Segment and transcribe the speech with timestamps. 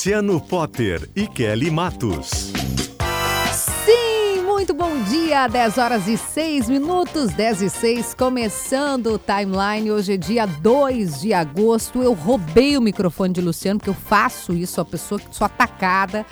[0.00, 2.50] Luciano Potter e Kelly Matos.
[3.84, 9.92] Sim, muito bom dia, 10 horas e 6 minutos, 10 e 6, começando o timeline.
[9.92, 12.02] Hoje é dia 2 de agosto.
[12.02, 16.24] Eu roubei o microfone de Luciano, porque eu faço isso, a pessoa que sou atacada.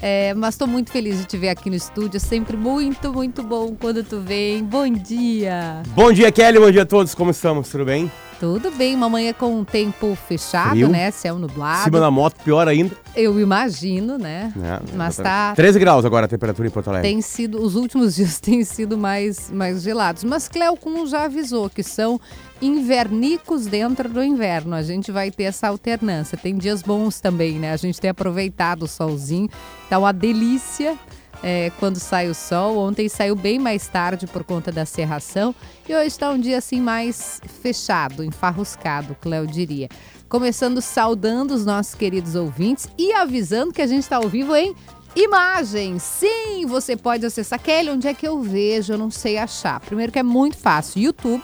[0.00, 2.16] É, mas estou muito feliz de te ver aqui no estúdio.
[2.16, 4.64] É sempre muito, muito bom quando tu vem.
[4.64, 5.84] Bom dia.
[5.94, 6.58] Bom dia, Kelly.
[6.58, 7.14] Bom dia a todos.
[7.14, 7.68] Como estamos?
[7.68, 8.10] Tudo bem?
[8.42, 10.88] Tudo bem, uma manhã com um tempo fechado, Frio.
[10.88, 11.12] né?
[11.12, 11.84] Céu nublado.
[11.84, 12.90] Cima da moto, pior ainda.
[13.14, 14.52] Eu imagino, né?
[14.60, 15.52] É, Mas tá.
[15.54, 17.08] 13 graus agora a temperatura em Porto Alegre.
[17.08, 20.24] Tem sido, os últimos dias têm sido mais, mais gelados.
[20.24, 22.20] Mas Cleo Kuhn já avisou que são
[22.60, 24.74] invernicos dentro do inverno.
[24.74, 26.36] A gente vai ter essa alternância.
[26.36, 27.72] Tem dias bons também, né?
[27.72, 29.48] A gente tem aproveitado o solzinho.
[29.88, 30.98] Tá uma delícia
[31.42, 32.78] é, quando sai o sol.
[32.78, 35.54] Ontem saiu bem mais tarde por conta da serração.
[35.88, 39.88] E hoje está um dia assim mais fechado, enfarruscado, Cleo diria.
[40.28, 44.74] Começando saudando os nossos queridos ouvintes e avisando que a gente está ao vivo em
[45.14, 47.60] Imagens, sim, você pode acessar.
[47.60, 48.94] Kelly, onde é que eu vejo?
[48.94, 49.78] Eu não sei achar.
[49.80, 51.02] Primeiro que é muito fácil.
[51.02, 51.42] YouTube,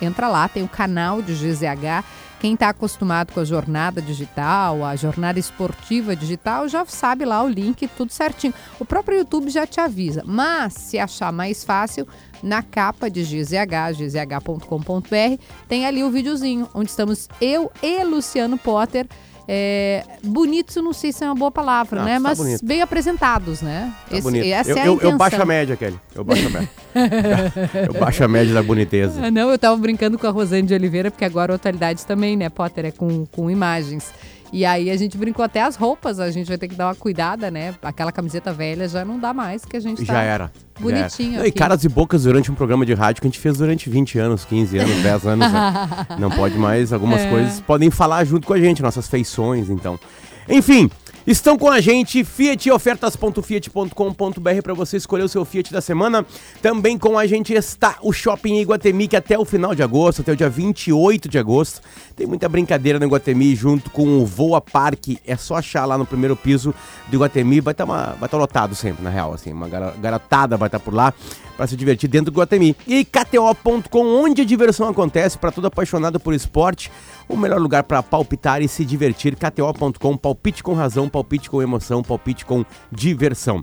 [0.00, 2.04] entra lá, tem o canal de GZH.
[2.40, 7.48] Quem está acostumado com a jornada digital, a jornada esportiva digital, já sabe lá o
[7.48, 8.54] link, tudo certinho.
[8.78, 10.22] O próprio YouTube já te avisa.
[10.24, 12.06] Mas, se achar mais fácil,
[12.42, 19.08] na capa de GZH, gzh.com.br, tem ali o videozinho, onde estamos eu e Luciano Potter.
[19.50, 22.14] É, bonitos, eu não sei se é uma boa palavra, Não, né?
[22.16, 22.62] tá Mas bonito.
[22.66, 23.90] bem apresentados, né?
[24.10, 24.44] Tá Esse- bonito.
[24.44, 25.10] essa eu, é a eu, intenção.
[25.12, 25.98] eu baixo a média, Kelly.
[26.14, 26.70] Eu baixo a média.
[27.86, 29.24] eu baixo a média da boniteza.
[29.24, 32.36] Ah, não, eu tava brincando com a Rosane de Oliveira, porque agora a atualidade também,
[32.36, 34.12] né, Potter, é com, com imagens.
[34.52, 36.94] E aí a gente brincou até as roupas, a gente vai ter que dar uma
[36.94, 37.74] cuidada, né?
[37.82, 40.52] Aquela camiseta velha já não dá mais, que a gente tá Já era.
[40.80, 41.48] bonitinho Já era.
[41.48, 44.18] E caras e bocas durante um programa de rádio que a gente fez durante 20
[44.18, 45.52] anos, 15 anos, 10 anos.
[45.52, 45.88] né?
[46.18, 47.30] Não pode mais, algumas É.
[47.30, 49.98] coisas podem falar junto com a gente, nossas feições, então.
[50.48, 50.90] Enfim,
[51.30, 56.24] estão com a gente Fiat ofertas.fiat.com.br para você escolher o seu Fiat da semana.
[56.62, 60.32] Também com a gente está o Shopping Iguatemi, que até o final de agosto, até
[60.32, 61.82] o dia 28 de agosto,
[62.16, 65.18] tem muita brincadeira no Iguatemi junto com o Voa Parque.
[65.26, 66.74] É só achar lá no primeiro piso
[67.08, 70.80] do Iguatemi, vai estar vai tá lotado sempre, na real, assim, uma garotada vai estar
[70.80, 71.12] por lá
[71.58, 72.76] para se divertir dentro do Iguatemi.
[72.86, 76.88] E KTO.com, onde a diversão acontece para todo apaixonado por esporte,
[77.28, 79.34] o melhor lugar para palpitar e se divertir.
[79.34, 83.60] KTO.com, palpite com razão, palpite com emoção, palpite com diversão.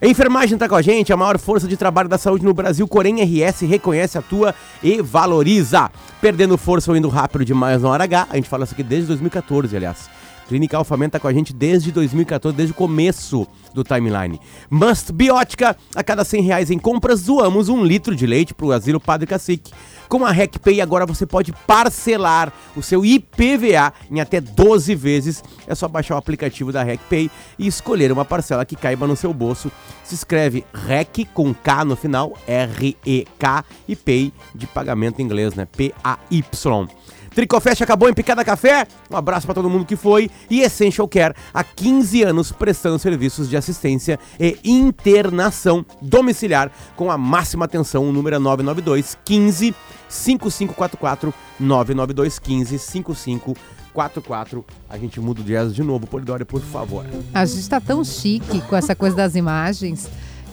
[0.00, 2.88] A enfermagem está com a gente, a maior força de trabalho da saúde no Brasil.
[2.88, 5.90] Corém RS reconhece, atua e valoriza.
[6.20, 8.28] Perdendo força ou indo rápido demais na hora H.
[8.30, 10.08] A gente fala isso aqui desde 2014, aliás.
[10.48, 14.40] Clínica Alfamento tá com a gente desde 2014, desde o começo do timeline.
[14.70, 19.00] Must Biótica, a cada 100 reais em compras, doamos um litro de leite pro Asilo
[19.00, 19.72] Padre Cacique.
[20.08, 25.42] Com a RecPay agora você pode parcelar o seu IPVA em até 12 vezes.
[25.66, 29.34] É só baixar o aplicativo da RecPay e escolher uma parcela que caiba no seu
[29.34, 29.70] bolso.
[30.04, 35.66] Se escreve REC com K no final, R-E-K e Pay de pagamento em inglês, né?
[35.66, 36.88] P-A-Y.
[37.36, 38.86] Tricofest acabou em Picada Café.
[39.10, 40.30] Um abraço para todo mundo que foi.
[40.48, 47.18] E Essential Care, há 15 anos prestando serviços de assistência e internação domiciliar com a
[47.18, 48.08] máxima atenção.
[48.08, 49.74] O número é 992 15
[50.08, 54.64] 5544 992 15 5544.
[54.88, 57.04] A gente muda o jazz de novo, Polidori, por favor.
[57.34, 60.08] A gente tá tão chique com essa coisa das imagens.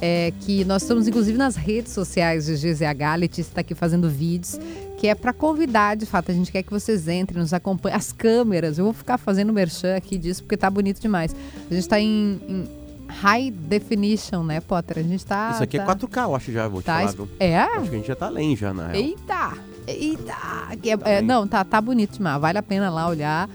[0.05, 3.15] é, que nós estamos, inclusive, nas redes sociais de GZH.
[3.17, 4.59] Letícia está aqui fazendo vídeos,
[5.03, 6.31] que é para convidar, de fato.
[6.31, 7.97] A gente quer que vocês entrem, nos acompanhem.
[7.97, 11.35] As câmeras, eu vou ficar fazendo merchan aqui disso, porque tá bonito demais.
[11.69, 12.69] A gente está em, em
[13.09, 15.00] high definition, né, Potter?
[15.00, 15.51] A gente tá.
[15.55, 17.11] Isso aqui tá, é 4K, eu acho já, vou te tá falar.
[17.11, 17.27] viu?
[17.38, 17.57] É?
[17.57, 19.03] Acho que a gente já tá além já, na real.
[19.03, 19.53] Eita!
[19.88, 20.77] Eita!
[20.81, 22.39] Que é- é, não, tá, tá bonito demais.
[22.39, 23.49] Vale a pena lá olhar.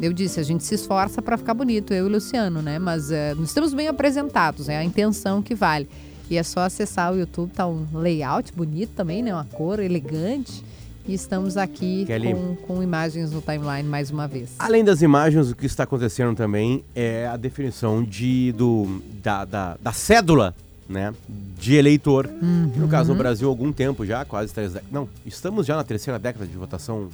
[0.00, 2.78] Eu disse, a gente se esforça para ficar bonito, eu e o Luciano, né?
[2.78, 5.88] Mas é, nós estamos bem apresentados, é a intenção que vale.
[6.30, 9.34] E é só acessar o YouTube, tá um layout bonito também, né?
[9.34, 10.62] Uma cor elegante.
[11.06, 12.32] E estamos aqui Kelly.
[12.32, 14.50] com, com imagens no timeline mais uma vez.
[14.58, 19.76] Além das imagens, o que está acontecendo também é a definição de, do, da, da,
[19.82, 20.54] da cédula
[20.88, 21.12] né,
[21.58, 22.28] de eleitor.
[22.72, 24.92] que No caso, no Brasil, há algum tempo já, quase três décadas.
[24.92, 27.08] Não, estamos já na terceira década de votação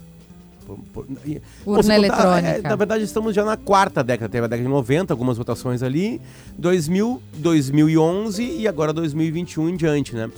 [0.67, 2.49] por- por- e- Urna eletrônica.
[2.49, 4.29] é, na verdade, estamos já na quarta década.
[4.29, 6.21] Teve a década de 90, algumas votações ali,
[6.59, 10.29] 2000, 2011 e agora 2021 em diante, né?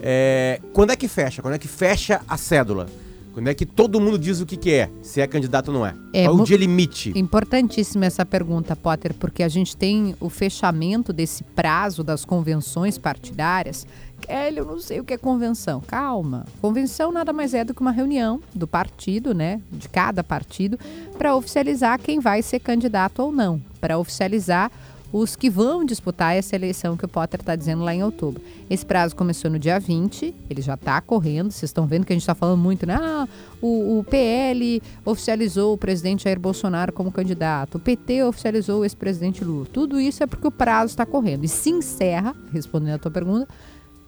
[0.00, 1.42] É, quando é que fecha?
[1.42, 2.86] Quando é que fecha a cédula?
[3.32, 4.90] Quando é que todo mundo diz o que, que é?
[5.02, 5.94] Se é candidato ou não é?
[6.12, 7.12] É, Qual é o dia limite?
[7.14, 13.86] Importantíssima essa pergunta, Potter, porque a gente tem o fechamento desse prazo das convenções partidárias.
[14.20, 15.80] Kelly, eu não sei o que é convenção.
[15.80, 16.44] Calma.
[16.60, 19.60] Convenção nada mais é do que uma reunião do partido, né?
[19.70, 20.78] De cada partido,
[21.16, 23.60] para oficializar quem vai ser candidato ou não.
[23.80, 24.72] Para oficializar
[25.12, 28.42] os que vão disputar essa eleição que o Potter está dizendo lá em outubro.
[28.68, 31.50] Esse prazo começou no dia 20, ele já está correndo.
[31.50, 32.96] Vocês estão vendo que a gente está falando muito, né?
[33.00, 33.28] Ah,
[33.60, 39.44] o, o PL oficializou o presidente Jair Bolsonaro como candidato, o PT oficializou o ex-presidente
[39.44, 39.66] Lula.
[39.72, 41.44] Tudo isso é porque o prazo está correndo.
[41.44, 43.48] E se encerra, respondendo a tua pergunta,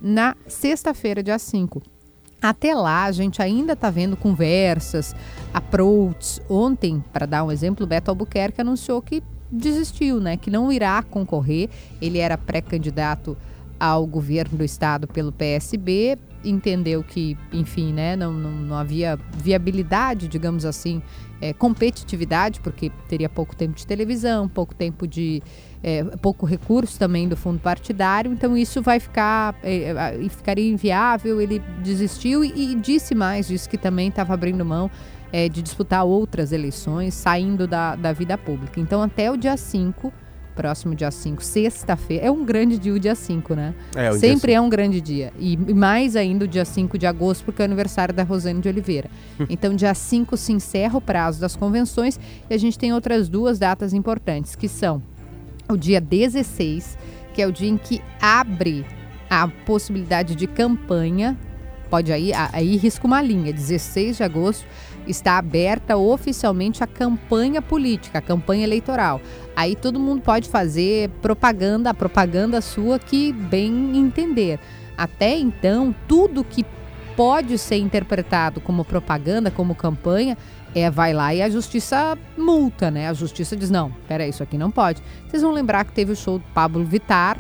[0.01, 1.83] na sexta-feira, dia 5.
[2.41, 5.15] Até lá, a gente ainda está vendo conversas,
[5.55, 6.41] approaches.
[6.51, 9.23] Ontem, para dar um exemplo, Beto Albuquerque anunciou que
[9.53, 10.37] desistiu, né?
[10.37, 11.69] Que não irá concorrer.
[12.01, 13.37] Ele era pré-candidato
[13.79, 20.29] ao governo do estado pelo PSB, entendeu que, enfim, né, não, não, não havia viabilidade,
[20.29, 21.03] digamos assim,
[21.41, 25.43] é, competitividade, porque teria pouco tempo de televisão, pouco tempo de.
[25.83, 29.57] é, pouco recurso também do fundo partidário, então isso vai ficar.
[29.65, 34.89] É, ficaria inviável, ele desistiu e, e disse mais, disse que também estava abrindo mão
[35.33, 38.79] é, de disputar outras eleições, saindo da, da vida pública.
[38.79, 40.13] Então, até o dia 5,
[40.55, 43.75] próximo dia 5, sexta-feira, é um grande dia o dia 5, né?
[43.97, 45.33] É, o dia Sempre é um grande dia.
[45.39, 48.69] E mais ainda o dia 5 de agosto, porque é o aniversário da Rosane de
[48.69, 49.09] Oliveira.
[49.49, 52.21] então, dia 5 se encerra o prazo das convenções
[52.51, 55.03] e a gente tem outras duas datas importantes, que são
[55.69, 56.99] o dia 16,
[57.33, 58.85] que é o dia em que abre
[59.31, 61.39] a possibilidade de campanha.
[61.89, 64.67] Pode aí, aí risca uma linha, 16 de agosto
[65.07, 69.21] está aberta oficialmente a campanha política, a campanha eleitoral.
[69.55, 74.59] Aí todo mundo pode fazer propaganda, a propaganda sua que bem entender.
[74.97, 76.65] Até então, tudo que
[77.17, 80.37] pode ser interpretado como propaganda, como campanha,
[80.75, 83.09] é vai lá e a justiça multa, né?
[83.09, 85.03] A justiça diz: não, peraí, isso aqui não pode.
[85.29, 87.39] Vocês vão lembrar que teve o show do Pablo Vittar,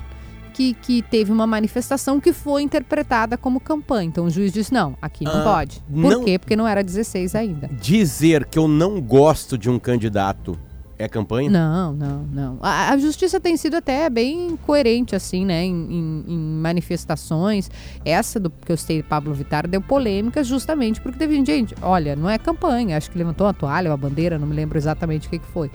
[0.52, 4.08] que, que teve uma manifestação que foi interpretada como campanha.
[4.08, 5.80] Então o juiz disse: não, aqui não Ah, pode.
[5.80, 6.38] Por não- quê?
[6.38, 7.68] Porque não era 16 ainda.
[7.80, 10.58] Dizer que eu não gosto de um candidato
[10.98, 11.50] é campanha?
[11.50, 12.58] Não, não, não.
[12.62, 17.68] A, a justiça tem sido até bem coerente, assim, né, em, em- em manifestações.
[18.04, 22.14] Essa do que eu citei, Pablo Vittar, deu polêmica justamente porque teve gente, gente, olha,
[22.14, 25.30] não é campanha, acho que levantou uma toalha, uma bandeira, não me lembro exatamente o
[25.30, 25.70] que, que foi.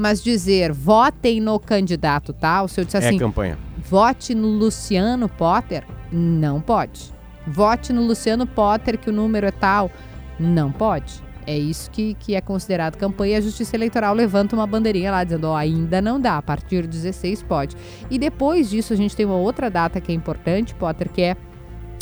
[0.00, 3.58] Mas dizer, votem no candidato tal, se eu disser É assim, campanha.
[3.86, 7.12] vote no Luciano Potter, não pode.
[7.46, 9.90] Vote no Luciano Potter, que o número é tal,
[10.38, 11.22] não pode.
[11.46, 15.48] É isso que, que é considerado campanha a Justiça Eleitoral levanta uma bandeirinha lá dizendo,
[15.48, 17.76] ó, ainda não dá, a partir de 16 pode.
[18.10, 21.36] E depois disso a gente tem uma outra data que é importante, Potter, que é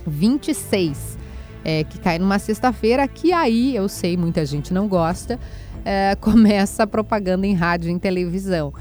[0.07, 1.19] 26,
[1.65, 5.37] é, que cai numa sexta-feira, que aí, eu sei, muita gente não gosta,
[5.85, 8.73] é, começa a propaganda em rádio e em televisão.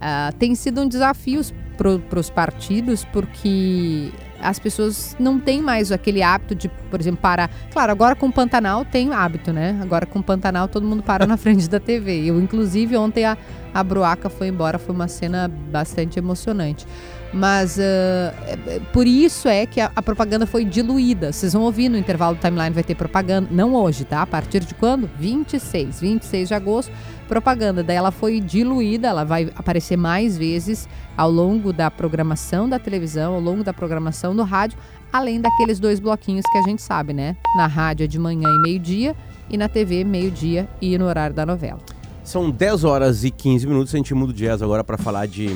[0.00, 1.40] Ah, tem sido um desafio
[1.76, 4.10] para os partidos, porque
[4.40, 7.48] as pessoas não têm mais aquele hábito de, por exemplo, parar.
[7.72, 9.78] Claro, agora com o Pantanal tem hábito, né?
[9.80, 12.24] Agora com o Pantanal todo mundo para na frente da TV.
[12.24, 13.38] Eu, inclusive, ontem a,
[13.72, 16.84] a Bruaca foi embora, foi uma cena bastante emocionante.
[17.32, 21.32] Mas é- por isso é que a, a propaganda foi diluída.
[21.32, 23.48] Vocês vão ouvir no intervalo do timeline, vai ter propaganda.
[23.50, 24.20] Não hoje, tá?
[24.22, 25.08] A partir de quando?
[25.18, 26.00] 26.
[26.00, 26.92] 26 de agosto,
[27.26, 27.82] propaganda.
[27.82, 30.86] Daí ela foi diluída, ela vai aparecer mais vezes
[31.16, 34.78] ao longo da programação da televisão, ao longo da programação do rádio,
[35.10, 37.36] além daqueles dois bloquinhos que a gente sabe, né?
[37.56, 39.16] Na rádio é de manhã e meio-dia
[39.48, 41.80] e na TV meio-dia e no horário da novela.
[42.22, 45.48] São 10 horas e 15 minutos, a gente muda o jazz agora pra falar de...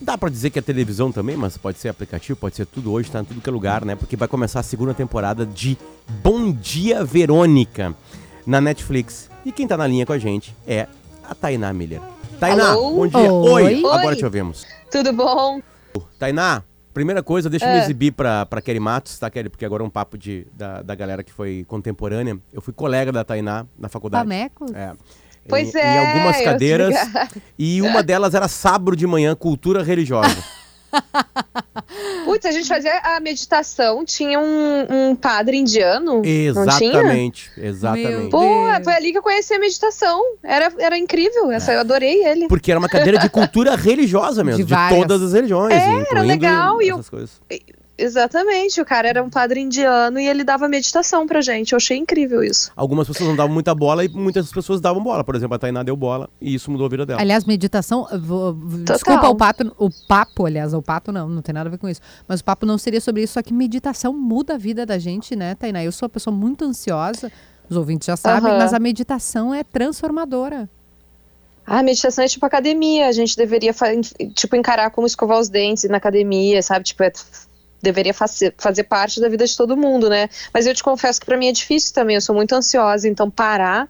[0.00, 3.10] Dá pra dizer que é televisão também, mas pode ser aplicativo, pode ser tudo hoje,
[3.10, 3.96] tá em tudo que é lugar, né?
[3.96, 5.78] Porque vai começar a segunda temporada de
[6.22, 7.94] Bom Dia Verônica
[8.46, 9.30] na Netflix.
[9.44, 10.86] E quem tá na linha com a gente é
[11.28, 12.00] a Tainá Miller.
[12.38, 12.96] Tainá, Alô?
[12.96, 13.32] bom dia.
[13.32, 13.78] Oi.
[13.78, 14.16] Agora Oi.
[14.16, 14.66] te ouvimos.
[14.90, 15.60] Tudo bom?
[16.18, 16.62] Tainá,
[16.92, 17.74] primeira coisa, deixa eu É.
[17.78, 19.48] me exibir pra, pra Kelly Matos, tá, Kelly?
[19.48, 22.38] Porque agora é um papo de, da, da galera que foi contemporânea.
[22.52, 24.24] Eu fui colega da Tainá na faculdade.
[24.24, 24.70] Pamecos?
[24.74, 24.92] É.
[25.48, 26.94] Pois em, é, Em algumas eu cadeiras.
[27.58, 30.36] E uma delas era sábado de manhã, cultura religiosa.
[32.24, 38.30] Putz, a gente fazia a meditação, tinha um, um padre indiano, exatamente, exatamente.
[38.30, 38.42] Pô,
[38.82, 40.20] foi ali que eu conheci a meditação.
[40.42, 42.48] Era, era incrível, essa, eu adorei ele.
[42.48, 46.82] Porque era uma cadeira de cultura religiosa mesmo, De de, todas as religiões, incluindo legal,
[46.82, 47.40] e coisas.
[47.98, 51.72] Exatamente, o cara era um padre indiano e ele dava meditação pra gente.
[51.72, 52.70] Eu achei incrível isso.
[52.76, 55.24] Algumas pessoas não davam muita bola e muitas pessoas davam bola.
[55.24, 57.20] Por exemplo, a Tainá deu bola e isso mudou a vida dela.
[57.20, 58.06] Aliás, meditação.
[58.20, 61.78] Vou, desculpa o papo, o papo, aliás, o papo não, não tem nada a ver
[61.78, 62.02] com isso.
[62.28, 65.34] Mas o papo não seria sobre isso, só que meditação muda a vida da gente,
[65.34, 65.82] né, Tainá?
[65.82, 67.32] Eu sou uma pessoa muito ansiosa,
[67.68, 68.58] os ouvintes já sabem, uhum.
[68.58, 70.68] mas a meditação é transformadora.
[71.66, 73.74] Ah, a meditação é tipo academia, a gente deveria
[74.34, 76.84] tipo encarar como escovar os dentes na academia, sabe?
[76.84, 77.12] Tipo, é
[77.82, 80.28] deveria fazer, fazer parte da vida de todo mundo, né?
[80.52, 83.30] Mas eu te confesso que para mim é difícil também, eu sou muito ansiosa, então
[83.30, 83.88] parar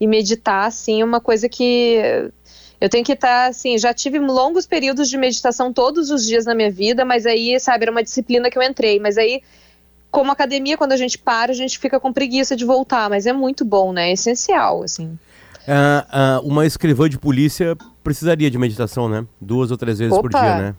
[0.00, 2.30] e meditar, assim, é uma coisa que
[2.80, 6.44] eu tenho que estar, tá, assim, já tive longos períodos de meditação todos os dias
[6.44, 9.42] na minha vida, mas aí, sabe, era uma disciplina que eu entrei, mas aí,
[10.10, 13.32] como academia, quando a gente para, a gente fica com preguiça de voltar, mas é
[13.32, 14.10] muito bom, né?
[14.10, 15.18] É essencial, assim.
[15.66, 19.26] Uh, uh, uma escrivã de polícia precisaria de meditação, né?
[19.40, 20.22] Duas ou três vezes Opa.
[20.22, 20.74] por dia, né?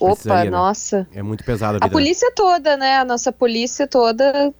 [0.00, 0.50] Opa, né?
[0.50, 1.06] nossa.
[1.14, 2.96] É muito pesado a, a polícia toda, né?
[2.96, 4.52] A nossa polícia toda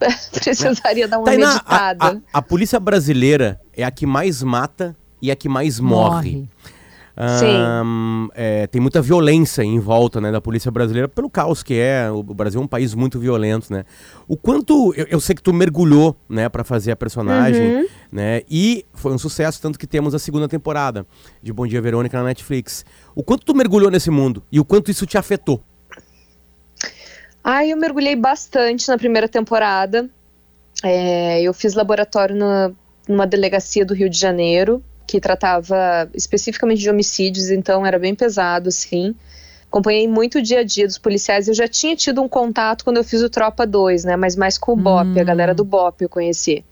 [0.32, 2.04] precisaria dar uma Tainá, meditada.
[2.04, 6.32] A, a, a, polícia brasileira é a que mais mata e a que mais morre.
[6.32, 6.48] morre.
[7.18, 12.10] Um, é, tem muita violência em volta né, da polícia brasileira pelo caos que é.
[12.10, 13.84] O Brasil é um país muito violento, né?
[14.28, 17.86] O quanto eu, eu sei que tu mergulhou, né, para fazer a personagem, uhum.
[18.12, 18.42] né?
[18.50, 21.06] E foi um sucesso tanto que temos a segunda temporada
[21.42, 22.84] de Bom Dia Verônica na Netflix.
[23.14, 25.62] O quanto tu mergulhou nesse mundo e o quanto isso te afetou?
[27.42, 30.10] Ah, eu mergulhei bastante na primeira temporada.
[30.82, 32.72] É, eu fiz laboratório na,
[33.08, 38.68] numa delegacia do Rio de Janeiro que tratava especificamente de homicídios, então era bem pesado,
[38.68, 39.14] assim.
[39.68, 41.48] Acompanhei muito o dia a dia dos policiais.
[41.48, 44.16] Eu já tinha tido um contato quando eu fiz o Tropa 2, né?
[44.16, 45.20] Mas mais com o BOP, hum.
[45.20, 46.64] a galera do BOP eu conheci.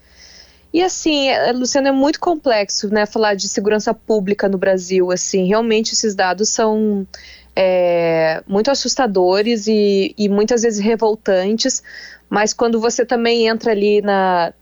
[0.72, 3.06] E assim, é, Luciano, é muito complexo, né?
[3.06, 5.46] Falar de segurança pública no Brasil, assim.
[5.46, 7.06] Realmente esses dados são
[7.54, 11.82] é, muito assustadores e, e muitas vezes revoltantes.
[12.28, 14.52] Mas quando você também entra ali na,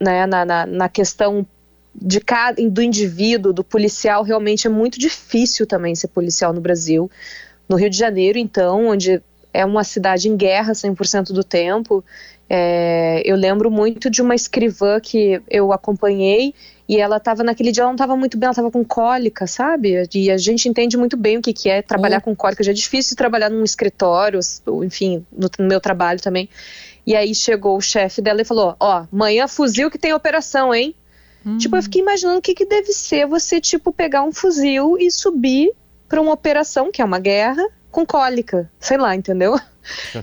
[0.00, 1.46] né, na, na, na questão
[1.94, 7.10] de cada, do indivíduo, do policial, realmente é muito difícil também ser policial no Brasil.
[7.68, 9.22] No Rio de Janeiro, então, onde
[9.52, 12.04] é uma cidade em guerra 100% do tempo,
[12.48, 16.54] é, eu lembro muito de uma escrivã que eu acompanhei
[16.88, 20.06] e ela estava naquele dia, ela não estava muito bem, ela estava com cólica, sabe?
[20.14, 22.62] E a gente entende muito bem o que, que é trabalhar com cólica.
[22.62, 24.38] Já é difícil trabalhar num escritório,
[24.84, 26.48] enfim, no, no meu trabalho também.
[27.06, 30.94] E aí chegou o chefe dela e falou: Ó, amanhã fuzil que tem operação, hein?
[31.44, 31.58] Hum.
[31.58, 35.10] Tipo, eu fiquei imaginando o que, que deve ser você, tipo, pegar um fuzil e
[35.10, 35.72] subir
[36.08, 38.70] para uma operação, que é uma guerra, com cólica.
[38.78, 39.58] Sei lá, entendeu?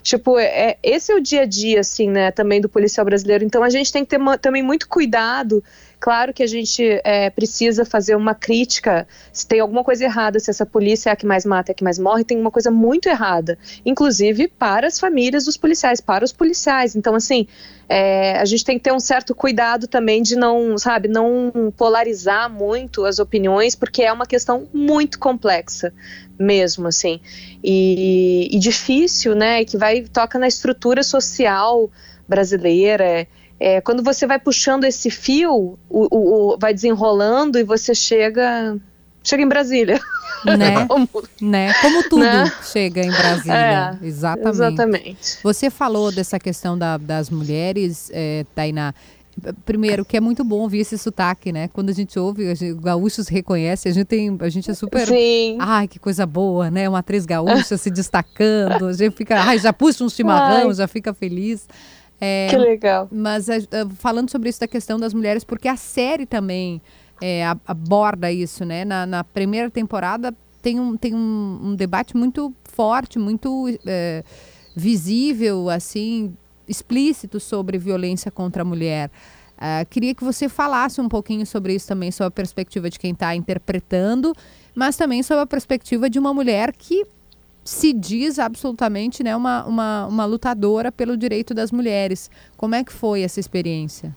[0.02, 3.44] Tipo, é, esse é o dia a dia, assim, né, também do policial brasileiro.
[3.44, 5.64] Então a gente tem que ter também muito cuidado.
[6.00, 9.06] Claro que a gente é, precisa fazer uma crítica.
[9.34, 11.76] Se tem alguma coisa errada, se essa polícia é a que mais mata, é a
[11.76, 16.24] que mais morre, tem uma coisa muito errada, inclusive para as famílias dos policiais, para
[16.24, 16.96] os policiais.
[16.96, 17.48] Então, assim,
[17.90, 22.50] é, a gente tem que ter um certo cuidado também de não, sabe, não polarizar
[22.50, 25.94] muito as opiniões, porque é uma questão muito complexa
[26.40, 27.20] mesmo, assim,
[27.64, 31.92] e, e difícil, né, que vai toca na estrutura social
[32.28, 33.28] brasileira.
[33.60, 38.78] É, quando você vai puxando esse fio, o, o, o, vai desenrolando e você chega
[39.22, 40.00] chega em Brasília.
[40.46, 40.86] Né?
[40.88, 41.10] Como,
[41.42, 41.74] né?
[41.82, 42.52] Como tudo né?
[42.64, 44.00] chega em Brasília.
[44.02, 44.50] É, exatamente.
[44.50, 45.38] exatamente.
[45.44, 48.94] Você falou dessa questão da, das mulheres, é, Tainá.
[49.66, 51.68] Primeiro, que é muito bom ouvir esse sotaque, né?
[51.70, 55.08] Quando a gente ouve, os gaúchos reconhece, a gente tem, a gente é super.
[55.08, 55.58] Sim.
[55.60, 56.88] Ai, que coisa boa, né?
[56.88, 60.74] Uma atriz gaúcha se destacando, a gente fica, ai, já puxa um chimarrão, ai.
[60.74, 61.68] já fica feliz.
[62.22, 63.08] É, que legal.
[63.12, 66.82] Mas é, é, falando sobre isso da questão das mulheres, porque a série também
[67.22, 68.84] é, aborda isso, né?
[68.84, 74.24] Na, na, primeira temporada tem, um, tem um, um debate muito forte, muito é,
[74.76, 76.34] visível, assim,
[76.70, 79.10] explícito sobre violência contra a mulher.
[79.58, 83.12] Uh, queria que você falasse um pouquinho sobre isso também, sobre a perspectiva de quem
[83.12, 84.34] está interpretando,
[84.74, 87.06] mas também sobre a perspectiva de uma mulher que
[87.64, 92.32] se diz absolutamente né, uma, uma, uma lutadora pelo direito das mulheres.
[92.56, 94.16] Como é que foi essa experiência?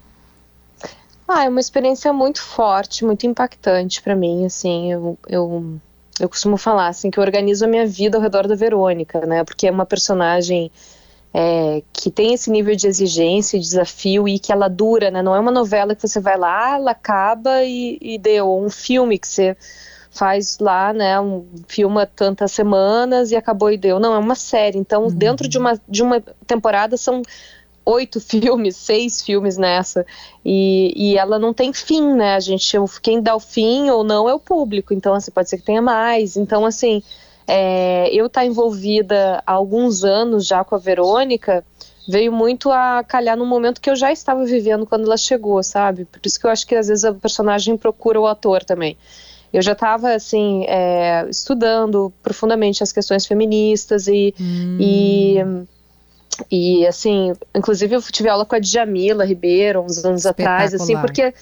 [1.27, 5.81] Ah, é uma experiência muito forte, muito impactante para mim, assim, eu, eu,
[6.21, 9.43] eu costumo falar, assim, que eu organizo a minha vida ao redor da Verônica, né,
[9.43, 10.71] porque é uma personagem
[11.35, 15.35] é, que tem esse nível de exigência e desafio e que ela dura, né, não
[15.35, 19.19] é uma novela que você vai lá, ela acaba e, e deu, ou um filme
[19.19, 19.57] que você
[20.11, 23.99] faz lá, né, um, filma tantas semanas e acabou e deu.
[23.99, 24.79] Não, é uma série.
[24.79, 25.11] Então, uhum.
[25.11, 27.23] dentro de uma, de uma temporada são
[27.85, 30.05] oito filmes, seis filmes nessa,
[30.45, 34.29] e, e ela não tem fim, né, a gente, quem dá o fim ou não
[34.29, 37.03] é o público, então, assim, pode ser que tenha mais, então, assim,
[37.47, 41.65] é, eu estar tá envolvida há alguns anos já com a Verônica
[42.09, 46.05] veio muito a calhar no momento que eu já estava vivendo quando ela chegou, sabe?
[46.05, 48.97] Por isso que eu acho que às vezes a personagem procura o ator também.
[49.53, 54.79] Eu já estava assim é, estudando profundamente as questões feministas e, hum.
[54.81, 55.37] e
[56.51, 61.35] e assim, inclusive eu tive aula com a Djamila Ribeiro uns anos atrás, assim, porque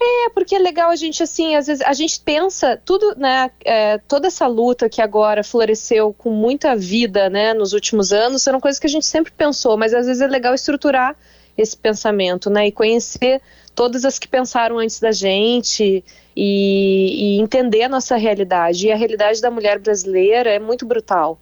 [0.00, 3.98] é, porque é legal a gente, assim, às vezes a gente pensa tudo, né, é,
[3.98, 8.78] toda essa luta que agora floresceu com muita vida, né, nos últimos anos, eram coisas
[8.78, 11.16] que a gente sempre pensou, mas às vezes é legal estruturar
[11.56, 13.42] esse pensamento, né, e conhecer
[13.74, 16.04] todas as que pensaram antes da gente
[16.36, 18.86] e, e entender a nossa realidade.
[18.86, 21.38] E a realidade da mulher brasileira é muito brutal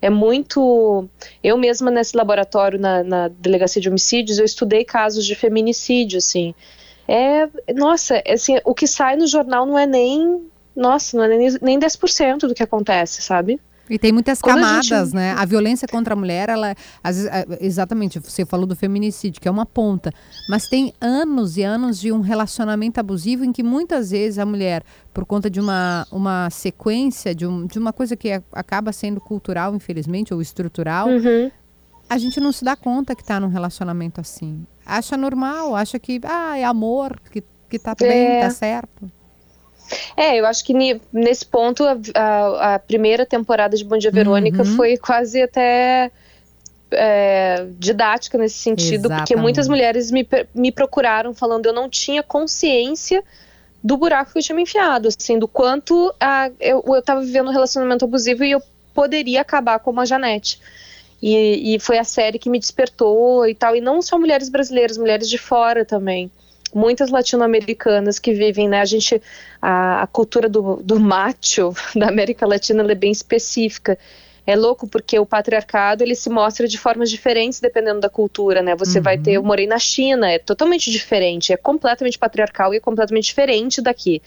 [0.00, 1.08] é muito.
[1.42, 6.54] Eu mesma nesse laboratório na, na, delegacia de homicídios eu estudei casos de feminicídio, assim
[7.08, 11.56] é, nossa, assim, o que sai no jornal não é nem, nossa, não é nem,
[11.62, 13.60] nem 10% do que acontece, sabe?
[13.88, 15.14] E tem muitas Quando camadas, a gente...
[15.14, 15.34] né?
[15.38, 19.50] A violência contra a mulher, ela, vezes, é, exatamente, você falou do feminicídio, que é
[19.50, 20.12] uma ponta,
[20.48, 24.82] mas tem anos e anos de um relacionamento abusivo em que muitas vezes a mulher,
[25.14, 29.20] por conta de uma, uma sequência, de, um, de uma coisa que é, acaba sendo
[29.20, 31.50] cultural, infelizmente, ou estrutural, uhum.
[32.10, 36.20] a gente não se dá conta que está num relacionamento assim acha normal, acha que
[36.24, 38.08] ah, é amor, que, que tá é.
[38.08, 39.10] bem, tá certo.
[40.16, 40.74] É, eu acho que
[41.12, 44.76] nesse ponto a, a, a primeira temporada de Bom Dia Verônica uhum.
[44.76, 46.10] foi quase até
[46.90, 49.18] é, didática nesse sentido, Exatamente.
[49.20, 53.22] porque muitas mulheres me, me procuraram falando eu não tinha consciência
[53.82, 57.48] do buraco que eu tinha me enfiado, assim, do quanto a, eu, eu tava vivendo
[57.48, 58.62] um relacionamento abusivo e eu
[58.92, 60.58] poderia acabar como a Janete.
[61.22, 63.74] E, e foi a série que me despertou e tal.
[63.74, 66.30] E não só mulheres brasileiras, mulheres de fora também
[66.74, 68.80] muitas latino-americanas que vivem, né?
[68.80, 69.20] A gente,
[69.62, 73.98] a, a cultura do, do macho da América Latina é bem específica.
[74.46, 78.76] É louco porque o patriarcado ele se mostra de formas diferentes dependendo da cultura, né?
[78.76, 79.04] Você uhum.
[79.04, 79.46] vai ter, eu uhum.
[79.46, 84.22] morei na China, é totalmente diferente, é completamente patriarcal e é completamente diferente daqui.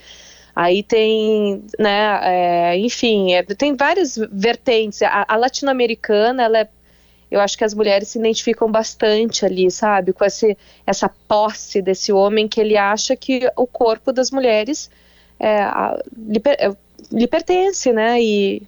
[0.53, 5.01] Aí tem, né, é, enfim, é, tem várias vertentes.
[5.03, 6.67] A, a latino-americana, ela é
[7.31, 10.13] eu acho que as mulheres se identificam bastante ali, sabe?
[10.13, 14.89] Com esse, essa posse desse homem que ele acha que o corpo das mulheres
[15.39, 16.71] é, a, lhe, é,
[17.11, 18.21] lhe, pertence, né?
[18.21, 18.63] E,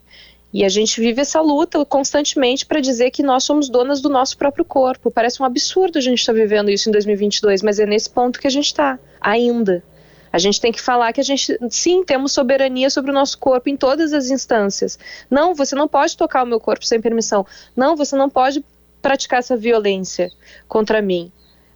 [0.53, 4.37] e a gente vive essa luta constantemente para dizer que nós somos donas do nosso
[4.37, 5.09] próprio corpo.
[5.09, 8.39] Parece um absurdo a gente estar tá vivendo isso em 2022, mas é nesse ponto
[8.39, 9.83] que a gente está, ainda.
[10.31, 13.69] A gente tem que falar que a gente, sim, temos soberania sobre o nosso corpo
[13.69, 14.97] em todas as instâncias.
[15.29, 17.45] Não, você não pode tocar o meu corpo sem permissão.
[17.75, 18.63] Não, você não pode
[19.01, 20.31] praticar essa violência
[20.67, 21.31] contra mim.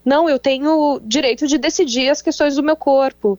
[0.06, 3.38] Não, eu tenho direito de decidir as questões do meu corpo.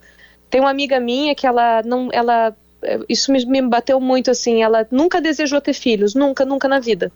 [0.50, 2.54] Tem uma amiga minha que ela não, ela,
[3.08, 4.62] isso me, me bateu muito assim.
[4.62, 7.10] Ela nunca desejou ter filhos, nunca, nunca na vida.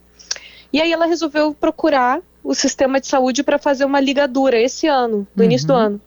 [0.73, 5.27] E aí ela resolveu procurar o sistema de saúde para fazer uma ligadura esse ano,
[5.35, 5.49] no uhum.
[5.49, 6.01] início do ano.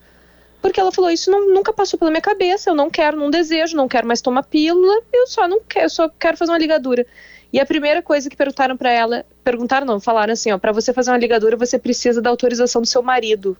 [0.65, 3.77] Porque ela falou: Isso não, nunca passou pela minha cabeça, eu não quero, não desejo,
[3.77, 7.07] não quero mais tomar pílula, eu só não quero, só quero fazer uma ligadura.
[7.53, 10.91] E a primeira coisa que perguntaram para ela, perguntaram não, falaram assim, ó, para você
[10.91, 13.59] fazer uma ligadura você precisa da autorização do seu marido.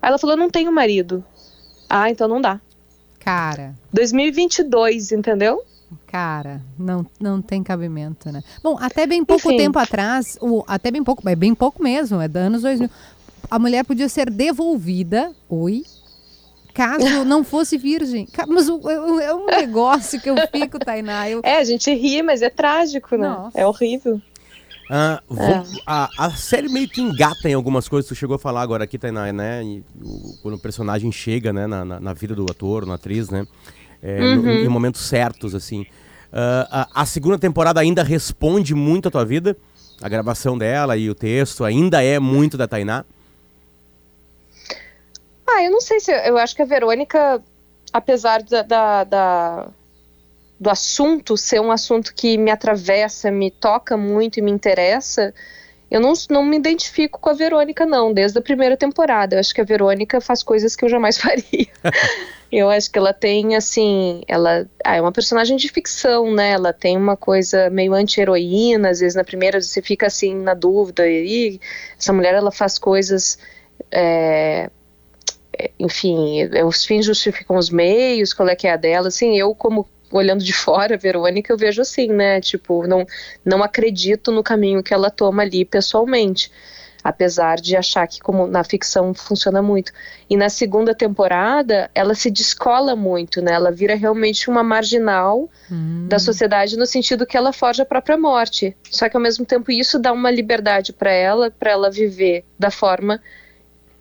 [0.00, 1.24] Aí ela falou, não tenho marido.
[1.88, 2.60] Ah, então não dá.
[3.18, 3.74] Cara.
[3.92, 5.64] 2022, entendeu?
[6.06, 8.40] Cara, não, não tem cabimento, né?
[8.62, 9.56] Bom, até bem pouco Enfim.
[9.56, 12.88] tempo atrás, o, até bem pouco, é bem pouco mesmo, é dos anos 2000,
[13.50, 15.82] a mulher podia ser devolvida, oi,
[16.72, 18.28] caso não fosse virgem.
[18.48, 21.28] Mas é um negócio que eu fico, Tainá.
[21.28, 21.40] Eu...
[21.42, 23.28] É, a gente ri, mas é trágico, né?
[23.28, 23.58] Nossa.
[23.58, 24.20] É horrível.
[24.92, 25.62] Ah, vou, é.
[25.86, 28.98] a, a, série meio que engata em algumas coisas, tu chegou a falar agora aqui,
[28.98, 29.62] Tainá, né?
[29.62, 33.30] E, o, quando o personagem chega, né, na, na, na, vida do ator, na atriz,
[33.30, 33.46] né?
[34.02, 34.42] É, uhum.
[34.42, 35.82] no, em momentos certos, assim.
[36.32, 39.56] Uh, a, a, segunda temporada ainda responde muito à tua vida?
[40.02, 43.04] A gravação dela e o texto ainda é muito da Tainá?
[45.52, 46.12] Ah, eu não sei se.
[46.12, 47.42] Eu acho que a Verônica,
[47.92, 49.68] apesar da, da, da,
[50.58, 55.34] do assunto ser um assunto que me atravessa, me toca muito e me interessa,
[55.90, 59.34] eu não, não me identifico com a Verônica, não, desde a primeira temporada.
[59.34, 61.66] Eu acho que a Verônica faz coisas que eu jamais faria.
[62.52, 66.52] eu acho que ela tem, assim, ela ah, é uma personagem de ficção, né?
[66.52, 71.08] Ela tem uma coisa meio anti-heroína, às vezes na primeira você fica assim na dúvida,
[71.08, 71.60] e
[71.98, 73.36] essa mulher ela faz coisas.
[73.90, 74.70] É,
[75.78, 79.86] enfim, os fins justificam os meios, qual é que é a dela, assim, eu como
[80.10, 83.06] olhando de fora, Verônica, eu vejo assim, né, tipo, não,
[83.44, 86.50] não acredito no caminho que ela toma ali pessoalmente,
[87.02, 89.92] apesar de achar que como na ficção funciona muito.
[90.28, 93.52] E na segunda temporada, ela se descola muito, né?
[93.52, 96.06] Ela vira realmente uma marginal Hum.
[96.08, 98.76] da sociedade no sentido que ela foge à própria morte.
[98.90, 102.70] Só que ao mesmo tempo isso dá uma liberdade para ela, para ela viver da
[102.70, 103.18] forma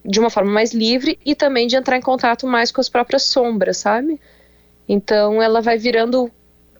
[0.03, 3.23] de uma forma mais livre e também de entrar em contato mais com as próprias
[3.23, 4.19] sombras, sabe?
[4.87, 6.31] Então ela vai virando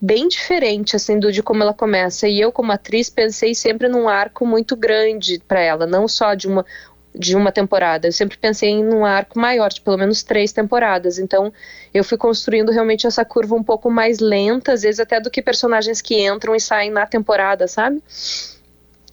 [0.02, 2.28] bem diferente assim do de como ela começa.
[2.28, 6.48] E eu como atriz pensei sempre num arco muito grande para ela, não só de
[6.48, 6.66] uma
[7.14, 8.08] de uma temporada.
[8.08, 11.18] Eu sempre pensei em um arco maior, de pelo menos três temporadas.
[11.18, 11.52] Então,
[11.94, 15.42] eu fui construindo realmente essa curva um pouco mais lenta, às vezes até do que
[15.42, 18.02] personagens que entram e saem na temporada, sabe?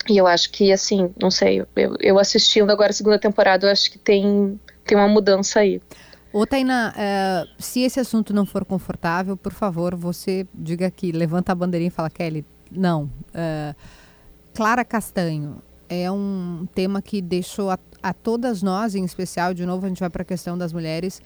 [0.09, 3.71] E eu acho que, assim, não sei, eu, eu assistindo agora a segunda temporada, eu
[3.73, 5.81] acho que tem, tem uma mudança aí.
[6.33, 11.53] Ô, Tainá, eh, se esse assunto não for confortável, por favor, você diga aqui, levanta
[11.53, 13.11] a bandeirinha e fala, Kelly, não.
[13.33, 13.75] eh,
[14.55, 19.87] Clara Castanho é um tema que deixou a, a todas nós, em especial, de novo
[19.87, 21.21] a gente vai para a questão das mulheres,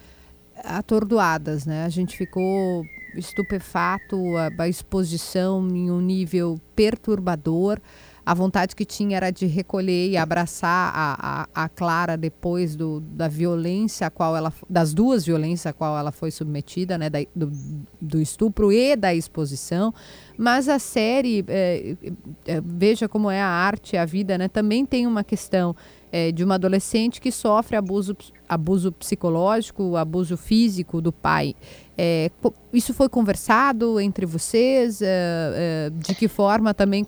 [0.65, 1.85] atordoadas, né?
[1.85, 2.85] A gente ficou
[3.17, 7.81] estupefato, a, a exposição em um nível perturbador.
[8.25, 13.01] A vontade que tinha era de recolher e abraçar a, a, a Clara depois do,
[13.01, 17.21] da violência a qual ela das duas violências a qual ela foi submetida, né, da,
[17.35, 17.51] do,
[18.01, 19.93] do estupro e da exposição.
[20.37, 21.97] Mas a série é,
[22.47, 25.75] é, veja como é a arte, a vida, né, também tem uma questão
[26.13, 28.17] é, de uma adolescente que sofre abuso,
[28.49, 31.55] abuso psicológico, abuso físico do pai.
[32.73, 35.01] Isso foi conversado entre vocês?
[35.99, 37.05] De que forma também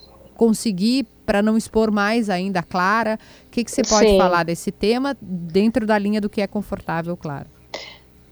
[0.47, 3.17] conseguir para não expor mais ainda a Clara?
[3.47, 4.19] O que, que você pode Sim.
[4.19, 7.47] falar desse tema dentro da linha do que é confortável, claro?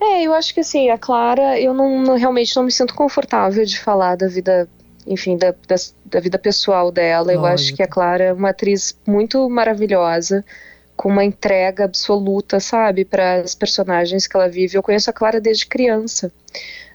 [0.00, 3.64] É, eu acho que assim, a Clara, eu não, não- realmente não me sinto confortável
[3.64, 4.68] de falar da vida,
[5.06, 7.32] enfim, da, das- da vida pessoal dela.
[7.32, 7.76] Eu acho Lógico.
[7.76, 10.44] que a Clara é uma atriz muito maravilhosa,
[10.96, 14.76] com uma entrega absoluta, sabe, para as personagens que ela vive.
[14.76, 16.32] Eu conheço a Clara desde criança.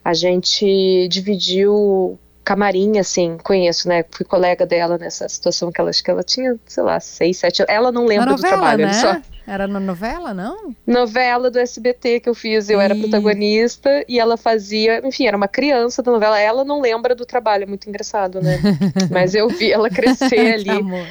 [0.03, 4.05] A gente dividiu camarim, assim, conheço, né?
[4.11, 7.61] Fui colega dela nessa situação que ela acho que ela tinha, sei lá, seis, sete
[7.63, 7.73] anos.
[7.73, 8.93] Ela não lembra Na do novela, trabalho, né?
[8.93, 10.73] só Era na novela, não?
[10.87, 13.01] novela do SBT que eu fiz, eu era Isso.
[13.03, 16.39] protagonista e ela fazia, enfim, era uma criança da novela.
[16.39, 18.59] Ela não lembra do trabalho, é muito engraçado, né?
[19.11, 21.07] Mas eu vi ela crescer ali amor.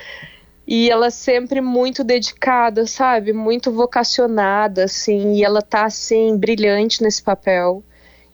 [0.66, 3.32] e ela sempre muito dedicada, sabe?
[3.32, 7.82] Muito vocacionada, assim, e ela tá assim brilhante nesse papel.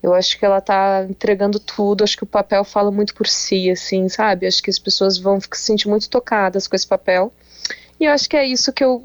[0.03, 3.71] Eu acho que ela tá entregando tudo, acho que o papel fala muito por si,
[3.71, 4.47] assim, sabe?
[4.47, 7.33] Acho que as pessoas vão se sentir muito tocadas com esse papel.
[7.99, 9.05] E eu acho que é isso que eu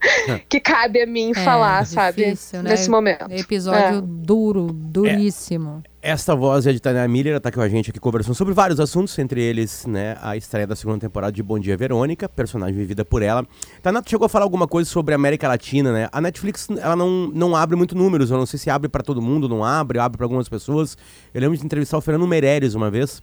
[0.48, 2.24] que cabe a mim É, falar, sabe?
[2.24, 2.70] difícil, né?
[2.70, 3.30] Nesse momento.
[3.30, 4.02] Episódio É.
[4.02, 5.82] duro, duríssimo.
[6.04, 9.16] Esta voz é de Tânia Miller, está com a gente aqui conversando sobre vários assuntos,
[9.20, 13.22] entre eles, né, a estreia da segunda temporada de Bom Dia Verônica, personagem vivida por
[13.22, 13.46] ela.
[13.80, 16.08] Tanato chegou a falar alguma coisa sobre a América Latina, né?
[16.10, 19.22] A Netflix, ela não, não abre muito números, eu não sei se abre para todo
[19.22, 20.98] mundo, não abre, abre para algumas pessoas.
[21.32, 23.22] Eu lembro de entrevistar o Fernando Meirelles uma vez,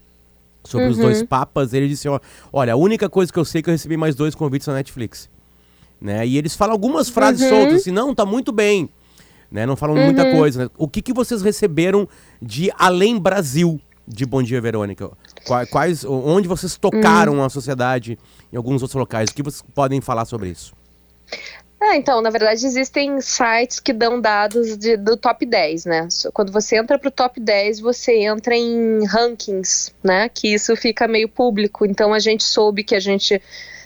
[0.64, 1.02] sobre os Uhum.
[1.04, 2.18] dois papas, ele disse, ó,
[2.50, 4.72] olha, a única coisa que eu sei é que eu recebi mais dois convites na
[4.74, 5.28] Netflix.
[6.00, 6.26] Né?
[6.26, 7.48] E eles falam algumas frases Uhum.
[7.58, 8.88] soltas, assim, não, tá muito bem.
[9.50, 9.66] Né?
[9.66, 10.64] Não falam muita coisa.
[10.64, 10.70] Né?
[10.78, 12.08] O que, que vocês receberam
[12.40, 15.10] de Além Brasil de Bom Dia Verônica?
[15.46, 18.18] Qua- Quais, onde vocês tocaram a sociedade
[18.52, 19.30] em alguns outros locais?
[19.30, 20.72] O que vocês podem falar sobre isso?
[21.82, 26.06] É, então, na verdade, existem sites que dão dados de- do top 10, né?
[26.34, 30.28] Quando você entra pro top 10, você entra em rankings, né?
[30.28, 31.86] Que isso fica meio público.
[31.86, 33.40] Então, a gente soube que a gente,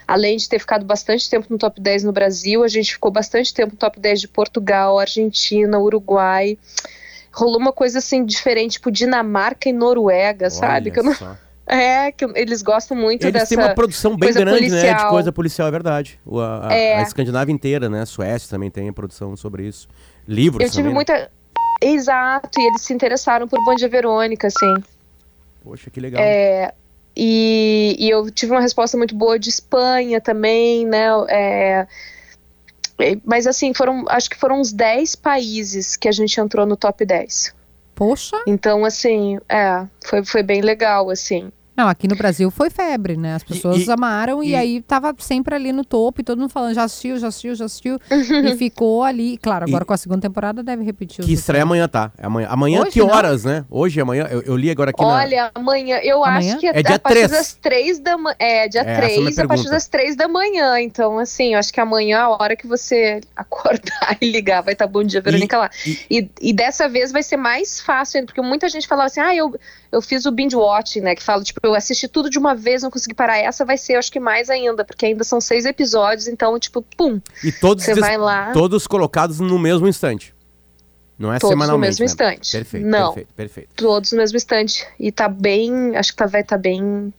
[0.07, 3.53] além de ter ficado bastante tempo no top 10 no Brasil, a gente ficou bastante
[3.53, 6.59] tempo no top 10 de Portugal, Argentina, Uruguai.
[7.33, 10.73] Rolou uma coisa assim diferente, tipo Dinamarca e Noruega, sabe?
[10.75, 11.14] Olha Que eu não-.
[11.67, 13.47] É, que eles gostam muito Eles dessa.
[13.57, 14.81] têm uma produção bem grande, né?
[14.81, 15.11] De policial.
[15.11, 16.21] coisa policial, é verdade.
[16.31, 16.97] A, a- É.
[16.99, 18.03] a Escandinávia inteira, né?
[18.03, 19.88] A Suécia também tem produção sobre isso.
[20.29, 20.95] Livros Eu tive também, né?
[20.95, 21.31] muita.
[21.83, 24.75] Exato, e eles se interessaram por Bom Dia Verônica, assim.
[25.62, 26.23] Poxa, que legal.
[26.23, 26.75] É,
[27.16, 31.07] e, e eu tive uma resposta muito boa de Espanha também, né?
[31.29, 31.87] é,
[32.98, 36.77] é, mas assim, foram, acho que foram uns 10 países que a gente entrou no
[36.77, 37.55] top 10.
[37.94, 38.42] Poxa.
[38.46, 41.53] Então, assim, é, foi, foi bem legal, assim.
[41.77, 43.35] Não, aqui no Brasil foi febre, né?
[43.35, 46.51] As pessoas e- amaram e, e- aí tava sempre ali no topo e todo mundo
[46.51, 47.99] falando já assistiu, já assistiu, já assistiu.
[48.11, 49.37] e ficou ali.
[49.39, 52.13] Claro, agora E- com a segunda temporada deve repetir Que estreia amanhã, tá?
[52.17, 52.49] É amanhã.
[52.51, 53.09] Amanhã, Hoje que não?
[53.09, 53.65] horas, né?
[53.71, 54.29] Hoje, amanhã.
[54.31, 55.09] Eu, eu li agora aqui na.
[55.09, 56.53] Olha, amanhã, eu Amanhã?
[56.53, 57.31] acho que É dia a partir 3.
[57.31, 58.37] das 3 da manhã.
[58.39, 60.81] É, dia É, essa é a 3, partir das 3 da manhã.
[60.81, 64.87] Então, assim, eu acho que amanhã, a hora que você acordar e ligar, vai estar
[64.87, 65.71] bom dia, Verônica lá.
[66.11, 69.55] E, e dessa vez vai ser mais fácil porque muita gente falava assim, ah, eu,
[69.94, 71.14] eu fiz o binge watching, né?
[71.14, 73.38] Que fala, tipo, eu assisti tudo de uma vez, não consegui parar.
[73.38, 77.20] Essa vai ser, acho que mais ainda, porque ainda são seis episódios, então, tipo, pum.
[77.42, 78.52] E todos, Você vai lá.
[78.52, 80.35] todos colocados no mesmo instante.
[81.16, 81.90] Não é Todos no semanalmente.
[81.90, 82.07] mesmo né?
[82.07, 82.52] instante.
[82.52, 83.07] Perfeito, Não.
[83.12, 83.68] perfeito, perfeito.
[83.76, 84.85] Todos no mesmo instante.
[84.98, 85.96] E tá bem.
[85.96, 87.14] Acho que tá, vai estar bem.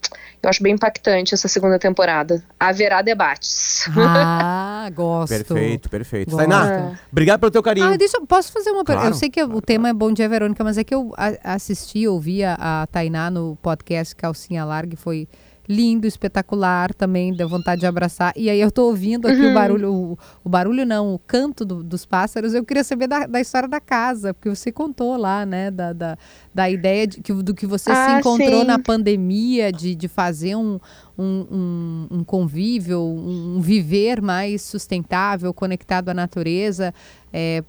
[0.46, 2.44] Eu acho bem impactante essa segunda temporada.
[2.60, 3.90] Haverá debates.
[3.98, 5.30] Ah, gosto.
[5.30, 6.30] Perfeito, perfeito.
[6.30, 6.48] Gosto.
[6.48, 7.92] Tainá, obrigado pelo teu carinho.
[7.92, 8.28] Ah, deixa eu.
[8.28, 9.08] Posso fazer uma pergunta?
[9.08, 11.12] Claro, eu sei que o tema é Bom Dia Verônica, mas é que eu
[11.44, 15.28] assisti, ouvi a, a Tainá no podcast Calcinha Larga e foi
[15.68, 18.34] lindo, espetacular também, deu vontade de abraçar.
[18.36, 21.84] E aí eu tô ouvindo aqui o barulho, o, o barulho não, o canto do-
[21.84, 22.54] dos pássaros.
[22.54, 26.18] Eu queria saber da, da história da casa, porque você contou lá, né, da, da,
[26.54, 28.68] da ideia de, que, do que você se Ah, encontrou sim.
[28.68, 30.80] na pandemia, de, de fazer um,
[31.18, 36.94] um, um, um convívio, um, um viver mais sustentável, conectado à natureza.
[37.34, 37.64] É,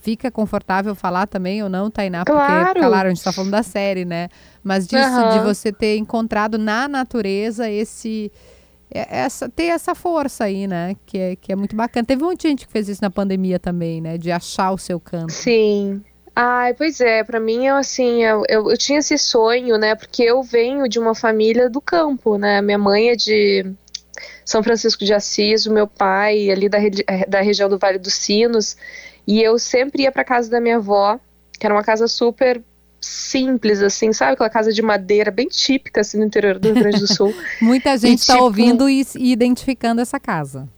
[0.00, 2.24] fica confortável falar também ou não, Tainá?
[2.24, 2.80] Porque, Claro.
[2.80, 4.28] claro, a gente está falando da série, né?
[4.62, 5.28] Mas disso, Aham.
[5.30, 8.30] de você ter encontrado na natureza esse...
[8.92, 10.96] é- Essa, ter essa força aí, né?
[11.06, 12.04] Que é, que é muito bacana.
[12.06, 14.16] Teve um monte de gente que fez isso na pandemia também, né?
[14.18, 15.32] De achar o seu canto.
[15.32, 16.02] Sim.
[16.40, 20.22] Ai, pois é, pra mim, eu, assim, eu, eu, eu tinha esse sonho, né, porque
[20.22, 23.72] eu venho de uma família do campo, né, minha mãe é de
[24.44, 28.14] São Francisco de Assis, o meu pai ali da, eh, da região do Vale dos
[28.14, 28.76] Sinos,
[29.28, 31.20] e eu sempre ia pra casa da minha avó,
[31.60, 32.62] que era uma casa super
[33.00, 36.98] simples, assim, sabe, aquela casa de madeira bem típica, assim, no interior do Rio Grande
[37.00, 37.32] do Sul.
[37.60, 40.68] Muita gente está tipo- ouvindo e, e identificando essa casa.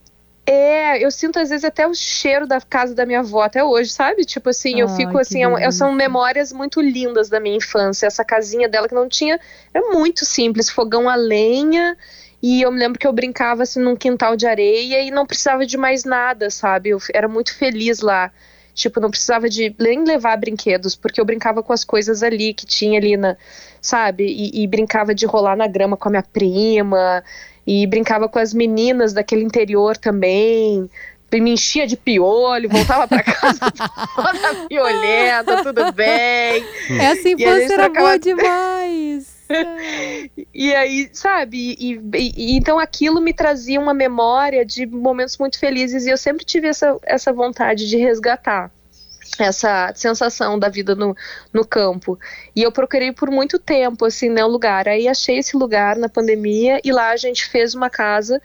[0.45, 3.91] É, eu sinto às vezes até o cheiro da casa da minha avó até hoje,
[3.91, 4.25] sabe?
[4.25, 5.71] Tipo assim, eu Ai, fico assim, é delícia.
[5.71, 8.07] são memórias muito lindas da minha infância.
[8.07, 9.39] Essa casinha dela que não tinha,
[9.73, 11.95] era muito simples, fogão a lenha.
[12.41, 15.65] E eu me lembro que eu brincava assim num quintal de areia e não precisava
[15.65, 16.89] de mais nada, sabe?
[16.89, 18.31] Eu era muito feliz lá.
[18.73, 22.65] Tipo, não precisava de nem levar brinquedos, porque eu brincava com as coisas ali que
[22.65, 23.35] tinha ali na,
[23.81, 24.25] sabe?
[24.25, 27.23] E, e brincava de rolar na grama com a minha prima,
[27.65, 30.89] e brincava com as meninas daquele interior também.
[31.31, 36.65] Me enchia de piolho, voltava pra casa toda piolenta, tudo bem.
[36.99, 39.40] Essa infância era boa demais.
[40.53, 41.75] E aí, sabe?
[41.79, 46.45] E, e- então aquilo me trazia uma memória de momentos muito felizes e eu sempre
[46.45, 48.71] tive essa, essa vontade de resgatar
[49.39, 51.15] essa sensação da vida no,
[51.53, 52.19] no campo.
[52.55, 54.87] E eu procurei por muito tempo, assim, né, um lugar.
[54.87, 58.41] Aí achei esse lugar na pandemia e lá a gente fez uma casa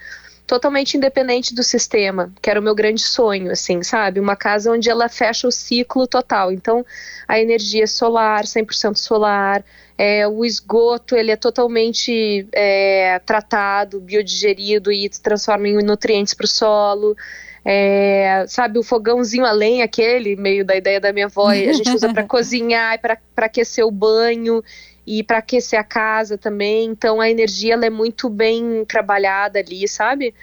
[0.46, 4.20] totalmente independente do sistema, que era o meu grande sonho, assim, sabe?
[4.20, 6.52] Uma casa onde ela fecha o ciclo total.
[6.52, 6.86] Então,
[7.26, 9.64] a energia é solar, 100% solar,
[9.98, 16.44] é, o esgoto ele é totalmente é, tratado, biodigerido e se transforma em nutrientes para
[16.44, 17.16] o solo.
[17.64, 21.90] É, sabe, o fogãozinho a lenha, aquele, meio da ideia da minha avó, a gente
[21.90, 24.62] usa para cozinhar e para aquecer o banho
[25.06, 26.84] e para aquecer a casa também.
[26.90, 30.34] Então a energia ela é muito bem trabalhada ali, sabe?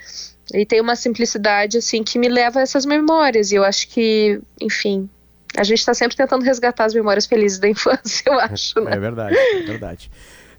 [0.52, 3.52] E tem uma simplicidade assim que me leva a essas memórias.
[3.52, 5.08] E eu acho que, enfim,
[5.56, 8.92] a gente está sempre tentando resgatar as memórias felizes da infância, eu acho, né?
[8.94, 10.10] É verdade, é verdade.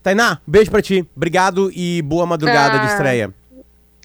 [0.03, 1.05] Tainá, beijo pra ti.
[1.15, 2.91] Obrigado e boa madrugada de Ah.
[2.91, 3.33] estreia.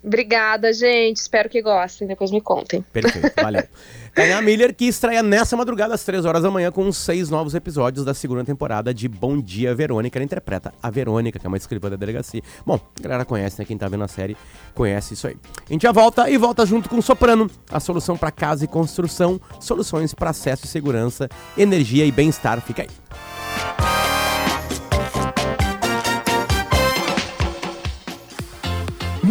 [0.03, 1.19] Obrigada, gente.
[1.19, 2.09] Espero que gostem.
[2.09, 2.83] Depois me contem.
[2.91, 3.63] Perfeito, valeu.
[4.15, 8.05] Tainá Miller, que estreia nessa madrugada às 3 horas da manhã com seis novos episódios
[8.05, 10.19] da segunda temporada de Bom Dia Verônica.
[10.19, 12.43] Ela interpreta a Verônica, que é uma escrivã da delegacia.
[12.67, 13.65] Bom, a galera conhece, né?
[13.65, 14.37] Quem tá vendo a série
[14.75, 15.37] conhece isso aí.
[15.69, 18.69] A gente já volta e volta junto com o Soprano, a solução para casa e
[18.69, 22.61] construção, soluções para acesso e segurança, energia e bem-estar.
[22.61, 24.00] Fica aí.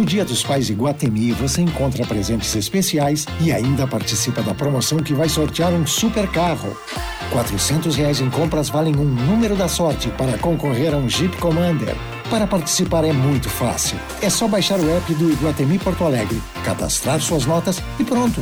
[0.00, 5.12] No Dia dos Pais Iguatemi, você encontra presentes especiais e ainda participa da promoção que
[5.12, 6.74] vai sortear um super carro.
[7.30, 11.94] 400 reais em compras valem um número da sorte para concorrer a um Jeep Commander.
[12.30, 13.98] Para participar é muito fácil.
[14.22, 18.40] É só baixar o app do Iguatemi Porto Alegre, cadastrar suas notas e pronto.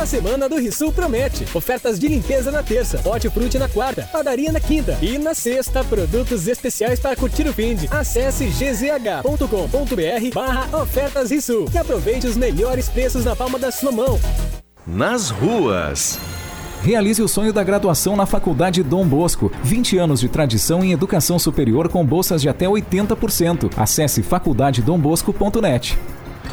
[0.00, 1.46] A semana do Rissul promete.
[1.54, 6.48] Ofertas de limpeza na terça, hortifruti na quarta, padaria na quinta e na sexta, produtos
[6.48, 7.86] especiais para curtir o fim de.
[7.90, 14.18] Acesse gzh.com.br barra ofertas Rissul e aproveite os melhores preços na palma da sua mão.
[14.86, 16.18] Nas ruas.
[16.80, 19.52] Realize o sonho da graduação na Faculdade Dom Bosco.
[19.62, 23.70] 20 anos de tradição em educação superior com bolsas de até 80%.
[23.76, 25.98] Acesse faculdadedombosco.net.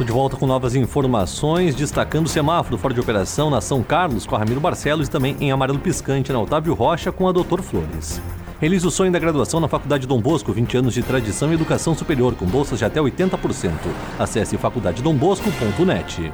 [0.04, 4.36] De volta com novas informações, destacando o semáforo fora de operação na São Carlos com
[4.36, 8.20] a Ramiro Barcelos e também em amarelo piscante na Otávio Rocha com a Doutor Flores.
[8.60, 11.94] Realize o sonho da graduação na Faculdade Dom Bosco, 20 anos de tradição em educação
[11.94, 13.72] superior com bolsas de até 80%.
[14.18, 16.32] Acesse faculdadedombosco.net.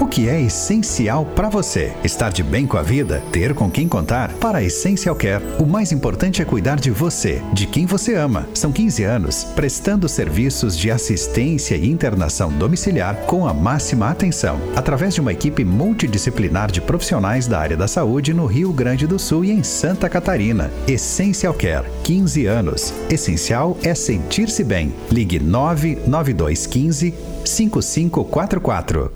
[0.00, 1.92] O que é essencial para você?
[2.04, 3.22] Estar de bem com a vida?
[3.32, 4.32] Ter com quem contar?
[4.34, 8.46] Para a Essential Care, o mais importante é cuidar de você, de quem você ama.
[8.52, 15.14] São 15 anos prestando serviços de assistência e internação domiciliar com a máxima atenção, através
[15.14, 19.46] de uma equipe multidisciplinar de profissionais da área da saúde no Rio Grande do Sul
[19.46, 20.70] e em Santa Catarina.
[20.86, 22.92] Essential Care, 15 anos.
[23.08, 24.92] Essencial é sentir-se bem.
[25.10, 29.15] Ligue 99215 5544.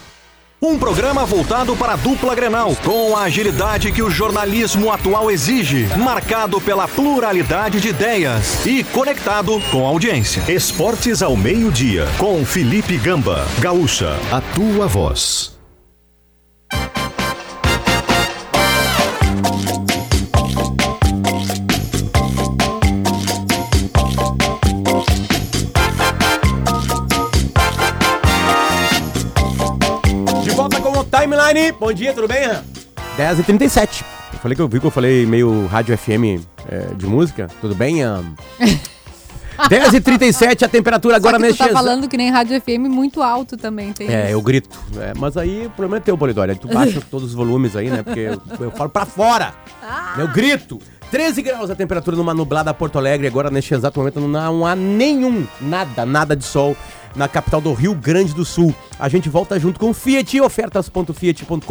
[0.63, 5.87] Um programa voltado para a dupla Grenal, com a agilidade que o jornalismo atual exige,
[5.97, 10.43] marcado pela pluralidade de ideias e conectado com a audiência.
[10.47, 13.43] Esportes ao meio-dia, com Felipe Gamba.
[13.59, 15.60] Gaúcha, a tua voz.
[31.21, 31.71] Timeline.
[31.73, 32.49] Bom dia, tudo bem?
[33.15, 34.03] 10h37.
[34.33, 37.47] Eu falei que eu vi que eu falei meio rádio FM é, de música.
[37.61, 38.03] Tudo bem?
[38.03, 38.23] ahn?
[39.69, 43.21] 10h37 a temperatura agora Só que tu tá exa- falando que nem rádio FM muito
[43.21, 44.31] alto também, tem É, isso.
[44.31, 44.75] eu grito.
[44.97, 46.55] É, mas aí o problema é teu, Polidória.
[46.55, 48.01] Tu baixa todos os volumes aí, né?
[48.01, 49.53] Porque eu, eu falo pra fora.
[50.17, 50.79] Eu grito.
[51.11, 53.27] 13 graus a temperatura numa nublada Porto Alegre.
[53.27, 56.75] Agora, neste exato momento, não há nenhum, nada, nada de sol
[57.15, 58.73] na capital do Rio Grande do Sul.
[58.99, 61.61] A gente volta junto com o Fiat, ofertas.fiat.com.br.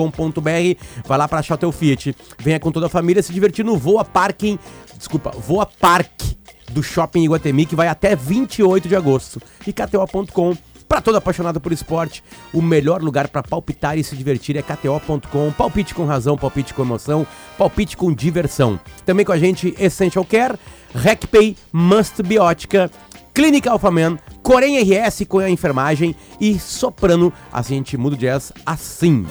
[1.05, 2.15] Vai lá pra achar teu Fiat.
[2.39, 4.59] Venha com toda a família se divertir no Voa Parking.
[4.97, 6.39] Desculpa, Voa Parque
[6.71, 9.41] do Shopping Iguatemi, que vai até 28 de agosto.
[9.67, 10.57] E KTO.com.
[10.91, 12.21] Para todo apaixonado por esporte,
[12.53, 15.53] o melhor lugar para palpitar e se divertir é KTO.com.
[15.53, 17.25] Palpite com razão, palpite com emoção,
[17.57, 18.77] palpite com diversão.
[19.07, 20.59] Também com a gente Essential Care,
[20.93, 22.91] RecPay, Must Biótica,
[23.33, 27.33] Clínica Alphaman, Corém RS com a enfermagem e Soprano.
[27.53, 29.27] A gente muda o jazz assim.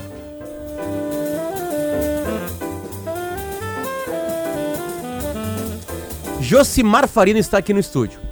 [6.41, 8.28] Josimar Farina está aqui no estúdio.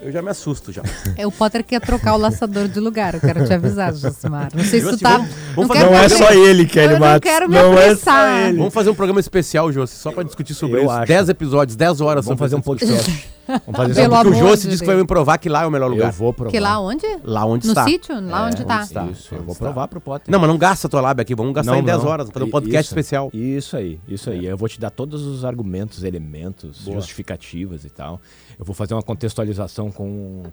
[0.00, 0.82] Eu já me assusto já.
[1.16, 4.48] É, o Potter quer trocar o laçador de lugar, eu quero te avisar, Josimar.
[4.54, 5.18] Não sei se tu Josi, tá...
[5.18, 7.28] vamos- vamos não Não é só ele, Eu Kelly não Matos.
[7.30, 7.80] quero me Não é só
[8.10, 8.48] apressar.
[8.48, 8.58] ele.
[8.58, 10.92] Vamos fazer um programa especial, Josi, só pra discutir sobre Eu isso.
[10.92, 11.06] acho.
[11.08, 13.28] 10 episódios, 10 horas Vamos fazer um podcast.
[13.66, 15.70] Vamos fazer Pelo Porque o Josi disse que vai me provar que lá é o
[15.70, 16.08] melhor lugar.
[16.08, 16.50] Eu vou provar.
[16.50, 17.06] Que lá onde?
[17.24, 17.84] Lá onde no está.
[17.84, 18.20] sítio?
[18.20, 18.82] Lá onde tá.
[18.82, 19.34] Isso, isso.
[19.34, 19.64] Eu vou está.
[19.64, 20.30] provar pro Potter.
[20.30, 22.44] Não, mas não gasta a tua lábia aqui, vamos gastar em 10 horas, vamos fazer
[22.44, 23.30] um podcast isso, especial.
[23.32, 24.44] Isso aí, isso aí.
[24.44, 28.20] Eu vou te dar todos os argumentos, elementos, justificativas e tal.
[28.58, 30.44] Eu vou fazer uma contextualização com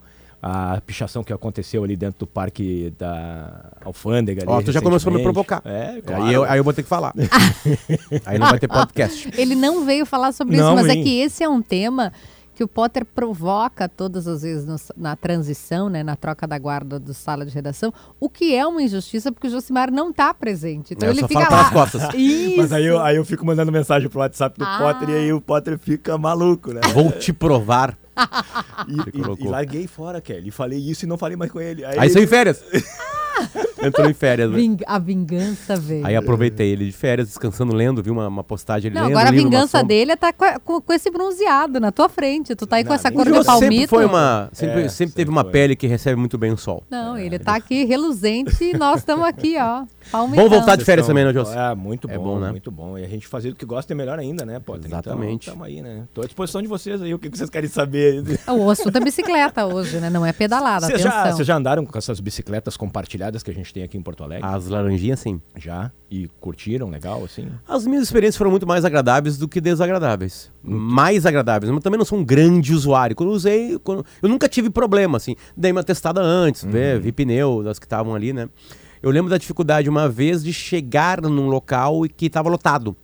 [0.41, 4.43] a pichação que aconteceu ali dentro do parque da Alfândega.
[4.43, 5.61] ali Ó, tu já começou a me provocar.
[5.65, 6.23] É, claro.
[6.23, 7.13] Aí eu, aí eu vou ter que falar.
[8.25, 9.31] aí não vai ter podcast.
[9.35, 11.03] Ele não veio falar sobre Não, isso, mas é vim.
[11.03, 12.13] que esse é um tema
[12.55, 16.97] que o Potter provoca todas as vezes no- na transição, né, na troca da guarda
[16.97, 20.93] do sala de redação, o que é uma injustiça porque o Josimar não está presente.
[20.93, 21.69] Então É, eu ele só fica falo lá.
[21.69, 22.13] pelas costas.
[22.15, 22.55] Isso.
[22.57, 24.77] Mas aí eu, aí eu fico mandando mensagem pro WhatsApp do Ah.
[24.79, 26.81] Potter e aí o Potter fica maluco, né?
[26.93, 27.97] Vou te provar.
[28.87, 30.49] E, e- e larguei fora, Kelly.
[30.51, 31.83] Falei isso e não falei mais com ele.
[31.83, 32.63] Aí saiu em férias.
[33.87, 34.49] Entrou em férias.
[34.51, 34.57] né?
[34.57, 36.05] Ving- A vingança veio.
[36.05, 39.11] Aí aproveitei ele de férias, descansando, lendo, vi uma, uma postagem ele Não, lendo.
[39.17, 39.87] agora a um livro, uma vingança sombra.
[39.87, 42.55] dele é tá com, com- esse bronzeado na tua frente.
[42.55, 43.87] Tu tá aí com essa cor de Jô sempre palmito.
[43.89, 44.49] foi uma.
[44.53, 46.83] Sempre, É, sempre teve uma pele que recebe muito bem o sol.
[46.89, 49.83] Não, ele tá aqui reluzente e nós estamos aqui, ó.
[50.11, 50.35] Palmitando.
[50.43, 51.55] Vamos voltar de férias também, né, José?
[51.71, 52.51] É, muito É bom, bom, né?
[52.51, 52.97] muito bom.
[52.97, 54.85] E a gente fazer o que gosta é melhor ainda, né, Potter?
[54.85, 55.43] Exatamente.
[55.49, 56.07] Então, tamo aí, né?
[56.13, 58.23] Tô à disposição de vocês aí, o que vocês querem saber.
[58.47, 60.09] O assunto é bicicleta hoje, né?
[60.09, 61.23] Não é pedalada, Vocês atenção.
[61.25, 64.23] já, vocês já andaram com essas bicicletas compartilhadas que a gente tem aqui em Porto
[64.23, 64.47] Alegre?
[64.47, 65.41] As laranjinhas, sim.
[65.57, 65.91] Já?
[66.09, 67.47] E curtiram, legal, assim?
[67.67, 70.51] As minhas experiências foram muito mais agradáveis do que desagradáveis.
[70.63, 71.71] Mais agradáveis.
[71.71, 73.15] Mas também não sou um grande usuário.
[73.15, 75.35] Quando eu usei, quando- eu nunca tive problema, assim.
[75.57, 78.47] Dei uma testada antes, ver, vi pneu das que estavam ali, né?
[79.05, 82.97] Eu lembro da dificuldade uma vez de chegar num local e que estava lotado.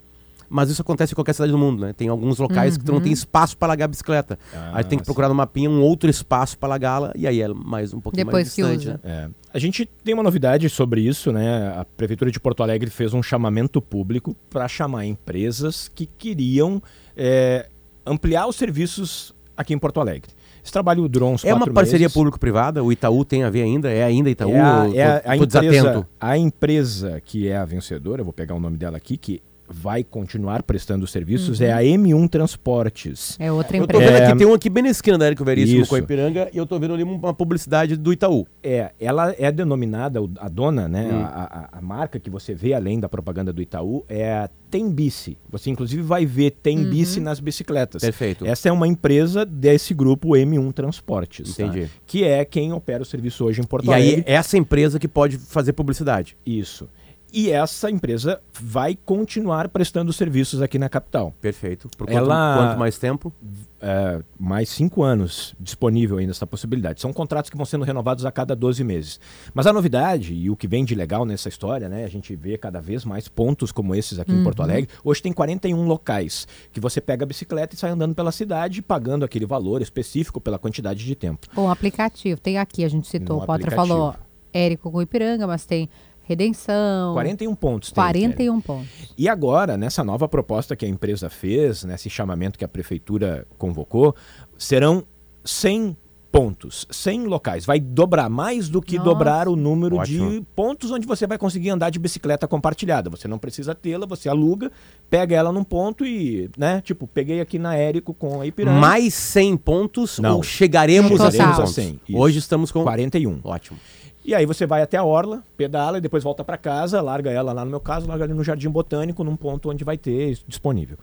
[0.50, 1.94] Mas isso acontece em qualquer cidade do mundo, né?
[1.94, 4.40] Tem alguns locais que tu não tem espaço para largar a bicicleta.
[4.52, 7.48] Ah, aí tem que procurar no mapinha um outro espaço para largá-la e aí é
[7.50, 9.00] mais um pouquinho Depois mais que distante, usa.
[9.04, 9.30] né?
[9.30, 9.30] É.
[9.54, 11.68] A gente tem uma novidade sobre isso, né?
[11.78, 16.82] A Prefeitura de Porto Alegre fez um chamamento público para chamar empresas que queriam
[17.16, 17.70] é,
[18.04, 20.32] ampliar os serviços aqui em Porto Alegre.
[20.64, 22.84] Esse trabalho durou uns É uma parceria público-privada?
[22.84, 23.90] O Itaú tem a ver ainda?
[23.92, 24.52] É ainda Itaú?
[24.52, 26.08] É a, é a- tô- a tô empresa, desatento.
[26.20, 29.42] a empresa que é a vencedora, vou pegar o nome dela aqui, que
[29.72, 31.66] vai continuar prestando serviços, Uhum.
[31.66, 33.36] é a M1 Transportes.
[33.40, 34.12] É outra Eu tô empresa.
[34.12, 35.90] vendo É, aqui, tem um aqui bem na esquina da Érico Veríssimo Isso.
[35.90, 38.46] com a Ipiranga e eu tô vendo ali uma publicidade do Itaú.
[38.64, 41.22] É, ela é denominada, a dona, né, Hum.
[41.24, 45.38] a, a- a marca que você vê além da propaganda do Itaú é a Tembici.
[45.50, 47.26] Você inclusive vai ver Tembici Uhum.
[47.26, 48.02] nas bicicletas.
[48.02, 48.46] Perfeito.
[48.46, 51.56] Essa é uma empresa desse grupo M1 Transportes.
[51.56, 51.64] tá?
[51.64, 51.90] Entendi.
[52.06, 54.24] Que é quem opera o serviço hoje em Porto E aí, Alegre.
[54.28, 56.38] essa empresa que pode fazer publicidade.
[56.46, 56.88] Isso.
[57.34, 61.34] E essa empresa vai continuar prestando serviços aqui na capital.
[61.40, 61.88] Perfeito.
[61.98, 63.32] Por quanto, Ela- quanto mais tempo?
[63.80, 67.00] É, mais cinco anos disponível ainda essa possibilidade.
[67.02, 69.20] São contratos que vão sendo renovados a cada 12 meses.
[69.54, 72.04] Mas a novidade e o que vem de legal nessa história, né?
[72.04, 74.66] A gente vê cada vez mais pontos como esses aqui em Porto Uhum.
[74.66, 74.90] Alegre.
[75.04, 79.24] Hoje tem 41 locais que você pega a bicicleta e sai andando pela cidade, pagando
[79.24, 81.48] aquele valor específico pela quantidade de tempo.
[81.54, 82.40] Bom, aplicativo.
[82.42, 83.88] Tem aqui, a gente citou, No o Potter aplicativo.
[83.88, 84.16] falou
[84.54, 85.90] Érico com Ipiranga, mas tem
[86.24, 87.14] Redenção.
[87.14, 87.92] 41 pontos.
[87.92, 88.20] tem, Kelly.
[88.26, 88.90] 41 pontos.
[89.18, 94.16] E agora, nessa nova proposta que a empresa fez, nesse chamamento que a prefeitura convocou,
[94.58, 95.04] serão
[95.44, 95.98] 100
[96.32, 97.66] pontos, 100 locais.
[97.66, 99.10] Vai dobrar mais do que Nossa.
[99.10, 100.46] dobrar o número de Ótimo.
[100.56, 103.10] pontos onde você vai conseguir andar de bicicleta compartilhada.
[103.10, 104.72] Você não precisa tê-la, você aluga,
[105.10, 108.80] pega ela num ponto e, né, tipo, peguei aqui na Érico com a Ipiranga.
[108.80, 110.38] Mais 100 pontos Não.
[110.38, 111.56] ou chegaremos No a 100 total.
[111.58, 111.74] pontos?
[111.74, 112.18] 100, isso.
[112.18, 112.84] Hoje estamos com...
[112.84, 113.42] 41.
[113.44, 113.78] Ótimo.
[114.24, 117.54] E aí você vai até a orla, pedala e depois volta para casa, larga ela
[117.54, 120.46] lá no meu caso, larga ali no Jardim Botânico, num ponto onde vai ter isso
[120.48, 120.98] disponível.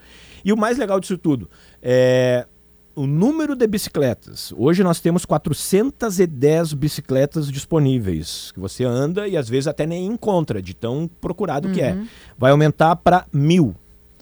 [0.44, 1.50] E o mais legal disso tudo
[1.82, 2.46] é
[2.94, 4.52] o número de bicicletas.
[4.56, 10.60] Hoje nós temos 410 bicicletas disponíveis que você anda e às vezes até nem encontra
[10.60, 11.96] de tão procurado que é.
[12.36, 13.74] Vai aumentar para mil.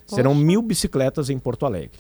[0.07, 0.45] Serão Poxa.
[0.45, 1.99] mil bicicletas em Porto Alegre.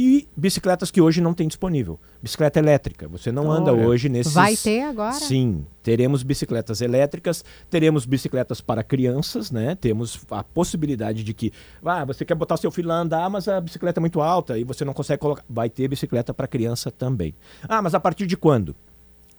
[0.00, 1.98] E bicicletas que hoje não tem disponível.
[2.22, 3.08] Bicicleta elétrica.
[3.08, 4.32] Você não anda hoje nesses.
[4.32, 5.14] Vai ter agora?
[5.14, 9.74] Sim, teremos bicicletas elétricas, teremos bicicletas para crianças, né?
[9.74, 11.52] Temos a possibilidade de que,
[11.84, 14.62] ah, você quer botar seu filho lá andar, mas a bicicleta é muito alta e
[14.62, 15.42] você não consegue colocar.
[15.50, 17.34] Vai ter bicicleta para criança também.
[17.68, 18.76] Ah, mas a partir de quando?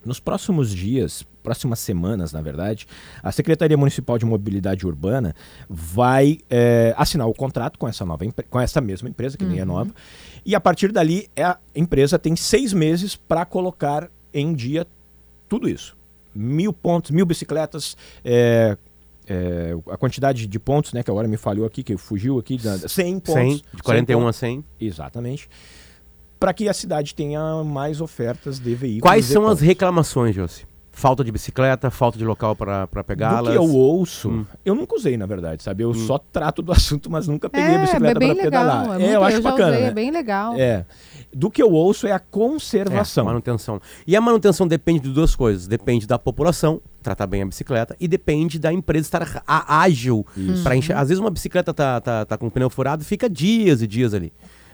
[0.04, 2.88] Nos próximos dias, próximas semanas, na verdade,
[3.22, 5.36] a Secretaria Municipal de Mobilidade Urbana
[5.70, 9.66] vai eh, assinar o contrato com essa nova com essa mesma empresa, que nem é
[9.66, 9.92] nova,
[10.50, 14.88] e a partir dali é a empresa tem seis meses para colocar em dia
[15.48, 15.96] tudo isso.
[16.34, 17.96] Mil pontos, mil bicicletas,
[18.26, 18.76] eh,
[19.28, 22.80] eh, a quantidade de pontos, né, que agora me falhou aqui, que fugiu aqui, da,
[22.80, 23.34] 100 pontos.
[23.34, 24.66] 100, de 41 100 a 100.
[24.82, 25.48] Exatamente.
[26.40, 29.04] Para que a cidade tenha mais ofertas de veículos.
[29.04, 29.62] Quais são as pontos.
[29.62, 30.66] reclamações, Josi?
[31.00, 33.52] Falta de bicicleta, falta de local para Do pegá-las?
[33.52, 34.46] que eu ouço, Hum.
[34.66, 35.82] eu nunca usei, na verdade, sabe?
[35.82, 39.00] Eu só trato do assunto, mas nunca peguei a é, bicicleta é para pedalar.
[39.00, 39.70] É É, eu acho já bacana.
[39.70, 39.88] usei, né?
[39.88, 40.56] é bem legal.
[40.58, 40.86] É.
[41.34, 43.24] Do que eu ouço é a É, conservação.
[43.24, 43.80] manutenção.
[44.06, 45.68] E a manutenção depende de duas coisas.
[45.68, 50.26] Depende da população, tratar bem a bicicleta, e depende da empresa estar ágil
[50.64, 50.98] para encher.
[50.98, 54.14] Às vezes uma bicicleta tá, tá, tá com o pneu furado, fica dias e dias
[54.14, 54.34] ali.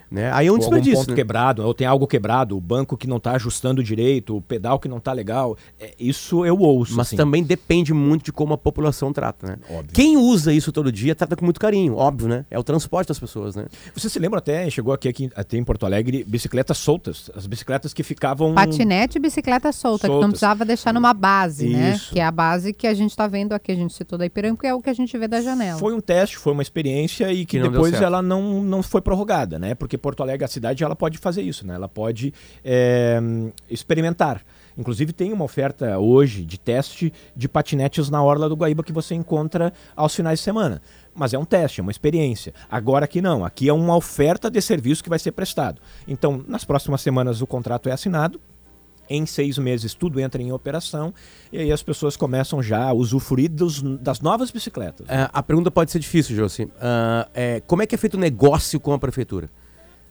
[0.10, 0.32] Né?
[0.32, 1.00] Aí é um algum desperdício.
[1.00, 1.16] ponto né?
[1.16, 4.88] quebrado, ou tem algo quebrado, o banco que não está ajustando direito, o pedal que
[4.88, 5.58] não está legal.
[5.80, 6.96] É, isso eu ouço.
[6.96, 7.16] Mas assim.
[7.16, 9.58] também depende muito de como a população trata, né?
[9.70, 9.92] Óbvio.
[9.94, 12.46] Quem usa isso todo dia trata com muito carinho, óbvio, né?
[12.50, 13.66] É o transporte das pessoas, né?
[13.94, 17.30] Você se lembra até, chegou aqui, aqui até em Porto Alegre, bicicletas soltas.
[17.36, 18.54] As bicicletas que ficavam.
[18.54, 20.30] Patinete e bicicleta solta, que não Soltas.
[20.32, 21.96] precisava deixar numa base, né?
[21.96, 22.14] Isso.
[22.14, 24.58] Que é a base que a gente está vendo aqui, a gente citou da Ipiranga,
[24.58, 25.80] que é o que a gente vê da janela.
[25.80, 29.58] Foi um teste, foi uma experiência e que, Que depois ela não, não foi prorrogada,
[29.58, 29.76] né?
[29.76, 31.76] Porque Porto Alegre, a cidade, ela pode fazer isso, né?
[31.76, 32.34] Ela pode
[32.64, 33.20] é,
[33.70, 34.42] experimentar.
[34.78, 39.16] Inclusive tem uma oferta hoje de teste de patinetes na Orla do Guaíba que você
[39.16, 40.82] encontra aos finais de semana.
[41.14, 42.54] Mas é um teste, é uma experiência.
[42.70, 45.82] Agora aqui não, aqui é uma oferta de serviço que vai ser prestado.
[46.06, 48.40] Então, nas próximas semanas o contrato é assinado,
[49.10, 51.14] em seis meses tudo entra em operação
[51.54, 55.08] e aí as pessoas começam já a usufruir dos- das novas bicicletas.
[55.08, 56.68] É, a pergunta pode ser difícil, Josi.
[56.82, 59.50] Ah, é, como é que é feito o negócio com a prefeitura?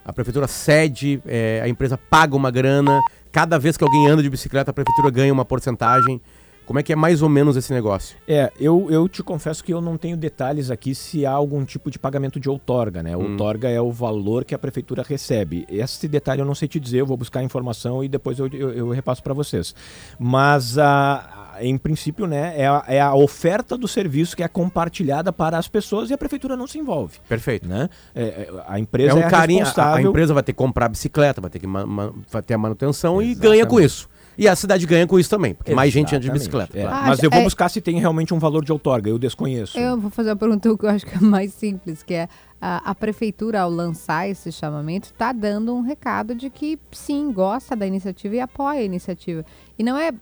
[0.04, 3.00] A prefeitura cede, é, a empresa paga uma grana,
[3.32, 6.20] cada vez que alguém anda de bicicleta, a prefeitura ganha uma porcentagem.
[6.66, 8.16] Como é que é mais ou menos esse negócio?
[8.26, 11.90] É, eu, eu te confesso que eu não tenho detalhes aqui se há algum tipo
[11.90, 13.14] de pagamento de outorga, né?
[13.16, 13.32] Hum.
[13.32, 15.66] Outorga é o valor que a prefeitura recebe.
[15.68, 18.46] Esse detalhe eu não sei te dizer, eu vou buscar a informação e depois eu,
[18.48, 19.74] eu, eu repasso para vocês.
[20.18, 24.48] Mas, a, a- em princípio, né, é a, é a oferta do serviço que é
[24.48, 27.18] compartilhada para as pessoas e a prefeitura não se envolve.
[27.28, 27.68] Perfeito.
[27.68, 27.88] Né?
[28.14, 30.10] É, é, a É empresa é, um a carinho, a- a, responsável...
[30.10, 33.66] empresa vai ter que comprar bicicleta, vai ter que vai ter a manutenção e ganha
[33.66, 34.08] com isso.
[34.36, 36.78] E a cidade ganha com isso também, porque mais gente anda de Exatamente, bicicleta.
[36.78, 36.82] é.
[36.82, 36.96] claro.
[37.04, 39.78] Ah, Mas eu vou é- buscar se tem realmente um valor de outorga, eu desconheço.
[39.78, 42.28] Eu vou fazer a pergunta que eu acho que é mais simples, que é
[42.60, 47.76] a, a prefeitura, ao lançar esse chamamento, está dando um recado de que sim, gosta
[47.76, 49.44] da iniciativa e apoia a iniciativa.
[49.78, 50.12] E não é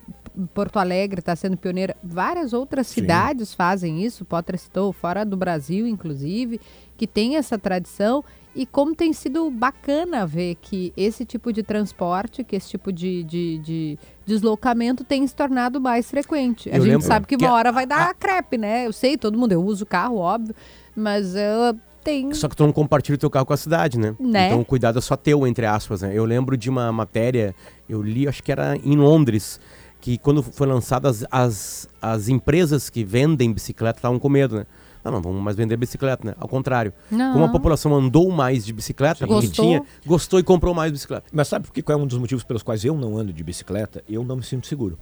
[0.55, 5.87] Porto Alegre está sendo pioneira, várias outras cidades fazem isso, Potter citou, fora do Brasil,
[5.87, 6.61] inclusive,
[6.97, 8.25] que tem essa tradição.
[8.55, 13.25] E como tem sido bacana ver que esse tipo de transporte, que esse tipo de,
[13.25, 16.69] de, de deslocamento tem se tornado mais frequente.
[16.71, 18.87] A Eu gente sabe que que uma a- hora vai dar crepe, né?
[18.87, 20.55] Eu sei, todo mundo, eu uso o carro, óbvio,
[20.95, 21.75] mas uh,
[22.05, 22.33] tem...
[22.35, 24.15] Só que tu não compartilha o teu carro com a cidade, né?
[24.21, 24.49] Né?
[24.49, 26.11] Então o cuidado é só teu, entre aspas, né?
[26.15, 27.55] Eu lembro de uma matéria,
[27.89, 29.59] eu li, acho que era em Londres,
[30.03, 34.67] que quando foi lançadas as, as empresas que vendem bicicleta estavam com medo, né?
[35.05, 36.35] Não, não, vamos mais vender bicicleta, né?
[36.39, 36.93] Ao contrário.
[37.09, 37.33] Não.
[37.33, 39.65] Como a população andou mais de bicicleta, porque Gostou.
[39.65, 41.27] tinha, gostou e comprou mais bicicleta.
[41.33, 43.45] Mas sabe por que qual é um dos motivos pelos quais eu não ando de
[43.45, 44.03] bicicleta?
[44.09, 44.99] Eu não me sinto seguro.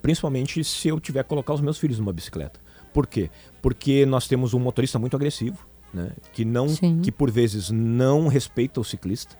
[0.00, 2.58] Principalmente se eu tiver que colocar os meus filhos numa bicicleta.
[2.90, 3.28] Por quê?
[3.60, 5.58] Porque nós temos um motorista muito agressivo,
[5.92, 6.10] né?
[6.32, 7.00] Que não, Sim.
[7.02, 9.36] que por vezes não respeita o ciclista.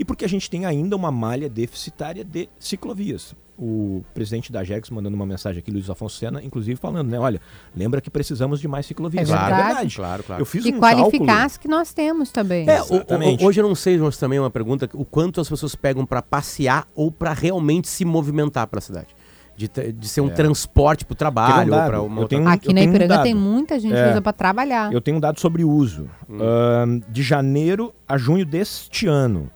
[0.00, 3.34] E porque a gente tem ainda uma malha deficitária de ciclovias.
[3.58, 7.18] O presidente da Jex mandando uma mensagem aqui, Luiz Afonso Sena, inclusive falando, né?
[7.20, 7.38] Olha,
[7.76, 9.28] lembra que precisamos de mais ciclovias.
[9.28, 9.96] É Claro, verdade.
[9.96, 10.40] Claro, claro.
[10.40, 11.44] Eu fiz E um qualificar cálculo.
[11.46, 12.66] as que nós temos também.
[12.66, 15.46] É, o- o- hoje eu não sei, mas também é uma pergunta, o quanto as
[15.50, 19.08] pessoas pegam pra passear ou pra realmente se movimentar pra cidade.
[19.54, 20.30] De, de ser um É.
[20.30, 22.38] transporte trabalho Porque não ou dá, pra uma eu outra...
[22.38, 23.22] tenho- Aqui eu na um Ipiranga dado.
[23.24, 24.10] tem muita gente que É.
[24.12, 24.90] usa para trabalhar.
[24.90, 26.08] Eu tenho um dado sobre uso.
[26.30, 29.50] Ahn, de janeiro a junho deste ano,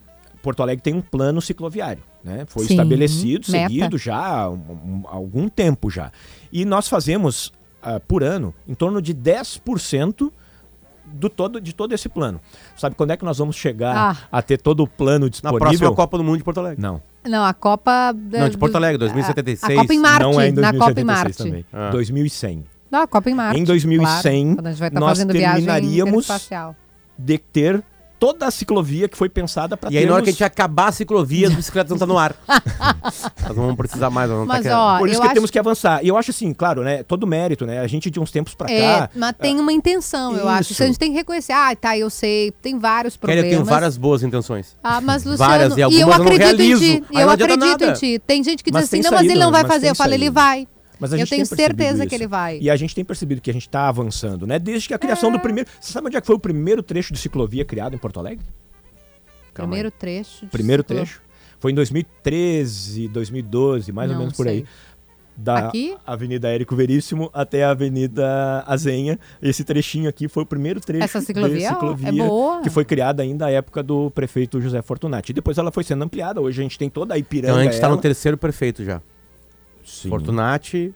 [0.45, 2.45] Porto Alegre tem um plano cicloviário, né?
[2.47, 3.67] Foi Sim, estabelecido, meta.
[3.67, 6.11] seguido já há um- um- algum tempo já.
[6.53, 10.31] E nós fazemos ah, por ano em torno de 10%
[11.05, 12.39] do todo, de todo esse plano.
[12.75, 14.17] Sabe quando é que nós vamos chegar Ah.
[14.31, 15.59] a ter todo o plano Na disponível?
[15.59, 16.81] próxima Copa do Mundo de Porto Alegre.
[16.81, 17.01] Não.
[17.27, 18.13] Não, a Copa...
[18.13, 19.63] Não, de Porto Alegre, 2076.
[19.63, 21.37] A, a Copa em Marte, não é em na 2076 Copa em Marte.
[21.37, 21.65] também.
[21.73, 21.89] Ah.
[21.91, 22.63] 2100.
[22.91, 23.59] Não, a Copa em Marte.
[23.59, 24.01] Em 2100,
[24.43, 26.27] claro, quando a gente vai estar nós terminaríamos.
[27.17, 27.83] De ter
[28.25, 30.87] toda a ciclovia que foi pensada para E aí, na hora que a gente acabar
[30.87, 32.35] a ciclovia, as bicicletas não estão no ar.
[32.47, 35.33] nós não vamos precisar mais, nós vamos Mas, tá ó, Por isso eu que acho-
[35.35, 36.03] temos que avançar.
[36.03, 37.03] E eu acho assim, claro, né?
[37.03, 37.79] Todo mérito, né?
[37.81, 39.09] A gente de uns tempos para É, cá.
[39.15, 40.71] mas tem uma intenção, eu acho.
[40.71, 40.81] Isso.
[40.81, 41.53] A gente tem que reconhecer.
[41.53, 43.49] Ah, tá, eu sei, tem vários Kelly, eu problemas.
[43.57, 44.75] tenho várias boas intenções.
[44.83, 47.03] Ah, mas Luciano, Várias, e e eu algumas eu não acredito em ti.
[47.09, 47.93] Aí não eu acredito em nada.
[47.93, 48.19] ti.
[48.25, 49.89] Tem gente que diz Mas assim, tem não, mas ele não vai mas fazer.
[49.89, 50.67] Eu falo, ele vai.
[50.99, 52.09] Mas a eu gente tenho tem percebido certeza isso.
[52.09, 52.57] que ele vai.
[52.61, 54.57] E a gente tem percebido que a gente está avançando, né?
[54.59, 55.33] Desde que a criação É.
[55.33, 55.69] do primeiro.
[55.79, 58.45] Você sabe onde é que foi o primeiro trecho de ciclovia criado em Porto Alegre?
[59.53, 60.45] Calma Primeiro trecho.
[60.45, 61.21] de Primeiro ciclo- trecho.
[61.59, 64.57] Foi em 2013, 2012, mais ou Não menos por sei.
[64.59, 64.65] aí.
[65.37, 65.93] Da Aqui?
[66.07, 69.19] Avenida Érico Veríssimo até a Avenida Azenha.
[69.41, 72.61] Esse trechinho aqui foi o primeiro trecho Essa ciclovia, ciclovia é boa.
[72.61, 75.31] que foi criada ainda à época do prefeito José Fortunati.
[75.31, 76.39] E depois ela foi sendo ampliada.
[76.39, 77.49] Hoje a gente tem toda a Ipiranga.
[77.51, 79.01] Então a gente está no terceiro prefeito já.
[79.85, 80.09] Sim.
[80.09, 80.93] Fortunati,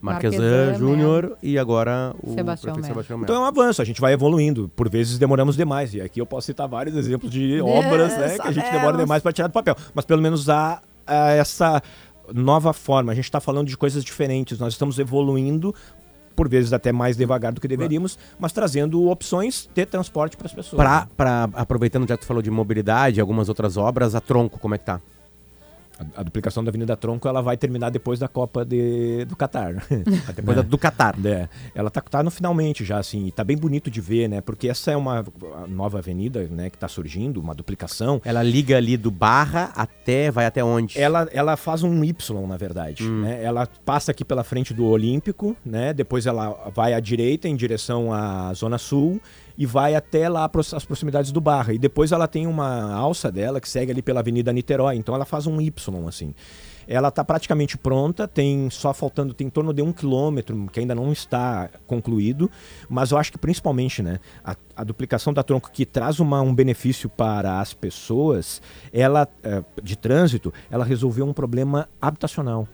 [0.00, 2.86] Marquesan Júnior e agora o Sebastião prefeito Melo.
[2.86, 3.24] Sebastião Melo.
[3.24, 4.70] Então é um avanço, a gente vai evoluindo.
[4.76, 5.94] Por vezes demoramos demais.
[5.94, 9.22] E aqui eu posso citar vários exemplos de obras né, que a gente demora demais
[9.22, 9.74] para tirar do papel.
[9.94, 11.82] Mas pelo menos há, há essa
[12.34, 13.12] nova forma.
[13.12, 14.58] A gente está falando de coisas diferentes.
[14.58, 15.74] Nós estamos evoluindo,
[16.36, 20.52] por vezes até mais devagar do que deveríamos, mas trazendo opções de transporte para as
[20.52, 20.82] pessoas.
[20.82, 24.74] Pra, pra- aproveitando já que tu falou de mobilidade, algumas outras obras, a Tronco, como
[24.74, 25.00] é que tá?
[25.98, 29.74] A, a duplicação da Avenida Tronco ela vai terminar depois da Copa de, do Catar.
[30.34, 31.14] Depois da- do Catar.
[31.24, 34.40] É, ela tá, tá no finalmente já, assim, e tá bem bonito de ver, né?
[34.40, 35.24] Porque essa é uma
[35.68, 38.20] nova avenida, né, que tá surgindo, uma duplicação.
[38.24, 40.30] Ela liga ali do Barra até.
[40.30, 40.98] Vai até onde?
[41.00, 43.04] Ela, ela faz um Y, na verdade.
[43.04, 43.22] Hum.
[43.22, 43.42] né?
[43.42, 45.92] Ela passa aqui pela frente do Olímpico, né?
[45.92, 49.20] Depois ela vai à direita em direção à Zona Sul
[49.56, 51.72] e vai até lá as proximidades do Barra.
[51.72, 54.96] E depois ela tem uma alça dela que segue ali pela Avenida Niterói.
[54.96, 56.34] Então ela faz um Y, assim.
[56.86, 60.94] Ela está praticamente pronta, tem só faltando, tem em torno de um quilômetro, que ainda
[60.94, 62.50] não está concluído,
[62.90, 66.54] mas eu acho que principalmente, né, a, a duplicação da tronco que traz uma, um
[66.54, 68.60] benefício para as pessoas,
[68.92, 72.68] ela, eh, de trânsito, ela resolveu um problema habitacional.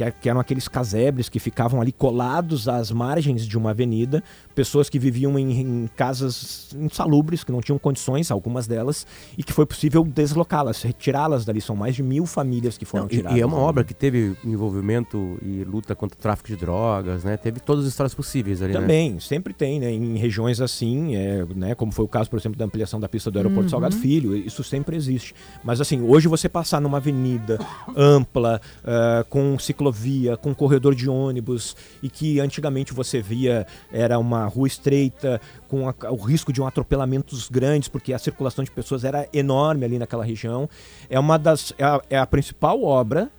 [0.00, 4.22] Que, que eram aqueles casebres que ficavam ali colados às margens de uma avenida,
[4.54, 9.52] pessoas que viviam em, em casas insalubres, que não tinham condições, algumas delas, e que
[9.52, 11.60] foi possível deslocá-las, retirá-las dali.
[11.60, 13.38] São mais de mil famílias que foram Não, e- tiradas.
[13.38, 13.66] e, é uma ali.
[13.66, 17.36] obra que teve envolvimento e luta contra o tráfico de drogas, né?
[17.36, 18.80] Teve todas as histórias possíveis ali, né?
[18.80, 19.90] Também, sempre tem, né?
[19.92, 21.74] Em regiões assim, é, né?
[21.74, 23.68] Como foi o caso, por exemplo, da ampliação da pista do aeroporto Uhum.
[23.68, 25.34] Salgado Filho, isso sempre existe.
[25.62, 27.58] Mas assim, hoje você passar numa avenida
[27.96, 29.58] ampla, ah, com
[29.90, 35.88] ciclovia, com corredor de ônibus, e que antigamente você via era uma rua estreita, com
[35.88, 39.98] a- o risco de um atropelamentos grandes, porque a circulação de pessoas era enorme ali
[39.98, 40.68] naquela região.
[41.08, 41.72] É uma das.
[41.78, 43.30] É a, é a principal obra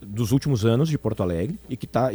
[0.00, 2.10] dos últimos anos de Porto Alegre e que está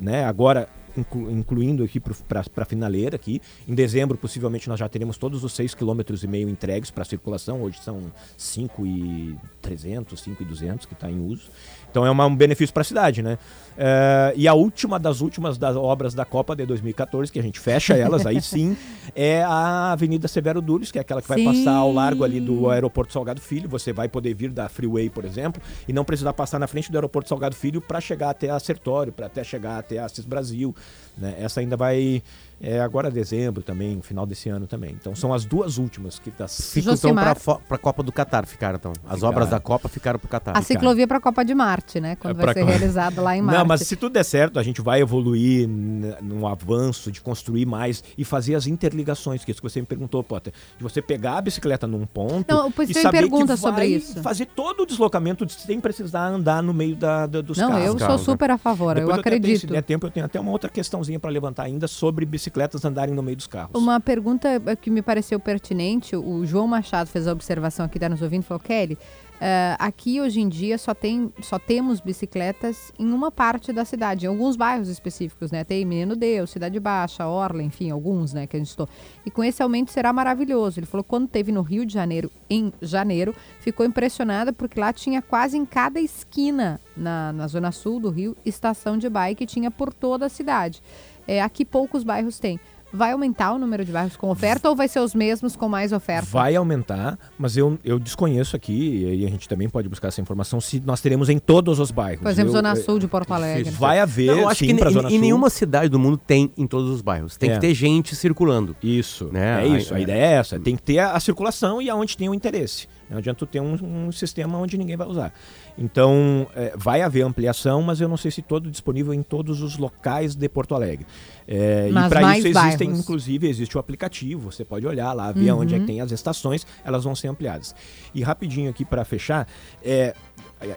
[0.00, 3.40] né, agora incluindo aqui para a finaleira aqui.
[3.68, 5.76] Em dezembro, possivelmente, nós já teremos todos os 6,5
[6.14, 7.62] km entregues para circulação.
[7.62, 8.00] Hoje são
[8.36, 11.48] 5,300, 5,200 que está em uso.
[11.90, 13.38] Então é uma- um benefício para a cidade, né?
[13.78, 17.58] Eh, e a última das últimas das obras da Copa de 2014, que a gente
[17.60, 18.76] fecha elas aí sim,
[19.14, 21.44] é a Avenida Severo Dures, que é aquela que vai Sim.
[21.44, 23.68] passar ao largo ali do aeroporto Salgado Filho.
[23.68, 26.96] Você vai poder vir da Freeway, por exemplo, e não precisar passar na frente do
[26.96, 30.74] aeroporto Salgado Filho para chegar até a Sertório, para até chegar até a Assis Brasil.
[31.16, 31.36] Né?
[31.38, 32.22] Essa ainda vai
[32.60, 34.96] é, agora dezembro também, final desse ano também.
[34.98, 38.76] Então são as duas últimas que tá Ficam então fo- pra Copa do Catar, ficaram
[38.76, 38.92] então.
[39.04, 39.28] As Ficaram.
[39.28, 40.56] obras da Copa ficaram pro Catar.
[40.56, 42.16] A ciclovia para a Copa de Marte, né?
[42.16, 43.58] Quando É vai ser co- realizada lá em Marte.
[43.58, 48.02] Não, mas se tudo der certo, a gente vai evoluir num avanço de construir mais
[48.16, 50.52] e fazer as interligações, que é isso que você me perguntou, Potter.
[50.76, 53.88] De você pegar a bicicleta num ponto Não, pois e saber pergunta que sobre vai
[53.88, 54.22] isso.
[54.22, 57.86] fazer todo o deslocamento de- sem precisar andar no meio da, da- dos Não, carros.
[57.86, 59.60] eu sou super a favor, eu Depois até tenho, acredito.
[59.60, 63.14] se der tempo, eu tenho até uma outra questãozinha para levantar ainda sobre bicicletas andarem
[63.14, 63.70] no meio dos carros.
[63.74, 68.08] Uma pergunta eh, que me pareceu pertinente, o João Machado fez a observação aqui, está
[68.08, 68.96] nos ouvindo, falou, Kelly,
[69.40, 74.24] eh, aqui hoje em dia só, tem, só temos bicicletas em uma parte da cidade,
[74.24, 75.64] em alguns bairros específicos, né?
[75.64, 78.88] Tem Menino Deus, Cidade Baixa, Orla, enfim, alguns, né, que a gente estou.
[79.24, 80.78] E com esse aumento será maravilhoso.
[80.80, 85.20] Ele falou quando teve no Rio de Janeiro, em janeiro, ficou impressionada porque lá tinha
[85.20, 89.92] quase em cada esquina, na, na zona sul do Rio, estação de bike, tinha por
[89.92, 90.80] toda a cidade.
[91.26, 92.58] É, aqui poucos bairros têm.
[92.92, 95.92] Vai aumentar o número de bairros com oferta ou vai ser os mesmos com mais
[95.92, 96.24] oferta?
[96.30, 100.20] Vai aumentar, mas eu, eu desconheço aqui, e aí a gente também pode buscar essa
[100.20, 102.22] informação, se nós teremos em todos os bairros.
[102.22, 103.70] Por exemplo, Eu- Zona Sul de Porto Alegre.
[103.70, 105.20] Vai haver, Não, eu acho sim, que pra em, Zona em Sul.
[105.20, 107.36] nenhuma cidade do mundo tem em todos os bairros.
[107.36, 107.54] Tem É.
[107.54, 108.74] que ter gente circulando.
[108.80, 109.64] Isso, Né?
[109.64, 109.92] é isso.
[109.92, 110.58] A Aí- ideia é essa.
[110.60, 112.86] Tem que ter a, a circulação e aonde tem o interesse.
[113.08, 113.74] Não adianta tu ter um,
[114.08, 115.32] um sistema onde ninguém vai usar.
[115.78, 119.76] Então, é, vai haver ampliação, mas eu não sei se todo disponível em todos os
[119.78, 121.06] locais de Porto Alegre.
[121.46, 122.98] É, e Mas para isso existem, bairros.
[123.00, 124.50] inclusive, existe o aplicativo.
[124.50, 125.60] Você pode olhar lá, ver Uhum.
[125.60, 127.74] onde é que tem as estações, elas vão ser ampliadas.
[128.14, 129.46] E rapidinho aqui para fechar,
[129.84, 130.14] é,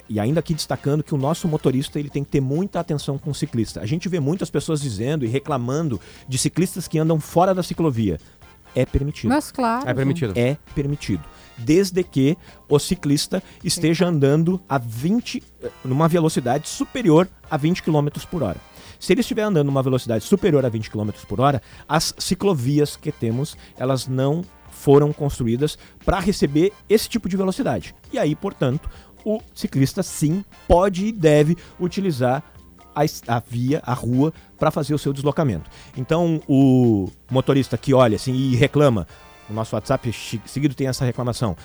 [0.10, 3.32] e ainda aqui destacando que o nosso motorista ele tem que ter muita atenção com
[3.32, 3.80] o ciclista.
[3.82, 8.20] A gente vê muitas pessoas dizendo e reclamando de ciclistas que andam fora da ciclovia.
[8.76, 9.30] É permitido.
[9.30, 9.90] Mas claro.
[9.90, 10.34] É permitido.
[10.36, 11.24] É permitido.
[11.60, 12.38] Desde que
[12.68, 18.58] o ciclista esteja andando a 20, eh, numa velocidade superior a 20 km por hora.
[19.00, 23.12] Se ele estiver andando numa velocidade superior a 20 km por hora, as ciclovias que
[23.12, 27.96] temos, elas não foram construídas para receber esse tipo de velocidade.
[28.12, 28.90] E aí, portanto,
[29.24, 32.44] o ciclista sim pode e deve utilizar
[32.96, 33.02] a,
[33.36, 35.70] a via, a rua, para fazer o seu deslocamento.
[35.96, 39.08] Então, o motorista que olha assim e reclama,
[39.50, 40.14] o nosso WhatsApp
[40.46, 41.56] seguido tem essa reclamação.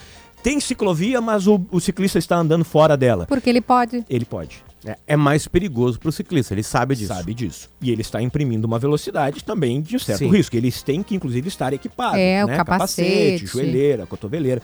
[0.42, 3.24] Tem ciclovia, mas o, o ciclista está andando fora dela.
[3.26, 4.04] Porque ele pode.
[4.10, 4.62] Ele pode.
[4.84, 7.14] É, é mais perigoso pro ciclista, ele sabe disso.
[7.14, 7.70] Sabe disso.
[7.80, 10.30] E ele está imprimindo uma velocidade também de certo Sim.
[10.30, 10.54] risco.
[10.54, 12.18] Eles têm que, inclusive, estar equipados.
[12.18, 12.56] É, o né?
[12.56, 13.46] capacete.
[13.46, 14.60] joelheira, cotoveleira.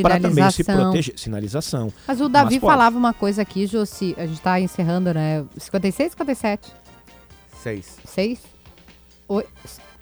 [0.00, 1.18] Para também se proteger.
[1.18, 1.92] Sinalização.
[2.06, 5.44] Mas o Davi Mas falava uma coisa aqui, Josi, a gente tá encerrando, né?
[5.56, 6.72] 56, 57?
[7.60, 7.96] Seis.
[8.04, 8.38] 6?
[9.28, 9.44] Oi?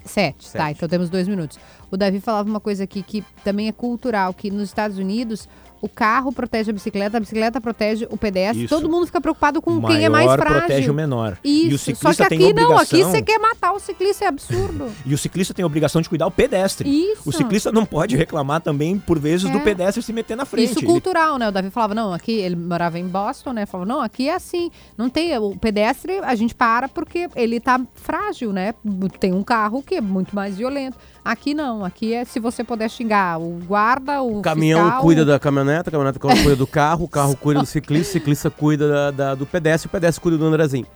[0.05, 1.59] 7, tá, então temos dois minutos.
[1.95, 5.49] O Davi falava uma coisa aqui que também é cultural, que nos Estados Unidos
[5.81, 8.65] o carro protege a bicicleta, a bicicleta protege o pedestre.
[8.65, 8.75] Isso.
[8.75, 10.61] Todo mundo fica preocupado com quem é mais frágil.
[10.61, 11.37] protege o menor.
[11.45, 11.67] Isso.
[11.71, 14.25] E o Só ciclista que tem aqui não, aqui obrigação- você quer matar o ciclista,
[14.25, 14.91] é absurdo.
[15.05, 16.89] E o ciclista tem a obrigação de cuidar o pedestre.
[16.89, 17.29] Isso.
[17.29, 19.61] O ciclista não pode reclamar também, por vezes, do É.
[19.61, 20.71] pedestre se meter na frente.
[20.71, 21.49] Isso Ele- cultural, né?
[21.49, 23.67] O Davi falava, não, aqui ele morava em Boston, né?
[23.67, 24.71] Falava, não, aqui é assim.
[24.97, 25.37] Não tem.
[25.37, 28.73] O pedestre, a gente para porque ele tá frágil, né?
[29.21, 30.97] Tem um carro que é muito mais violento.
[31.23, 34.39] Aqui não, aqui é se você puder xingar o guarda, o.
[34.39, 37.67] O caminhão fiscal, cuida da caminhoneta, a caminhoneta cuida do carro, o carro cuida do
[37.67, 40.87] ciclista, o ciclista cuida da- da- do pedestre, o pedestre cuida do Andrezinho.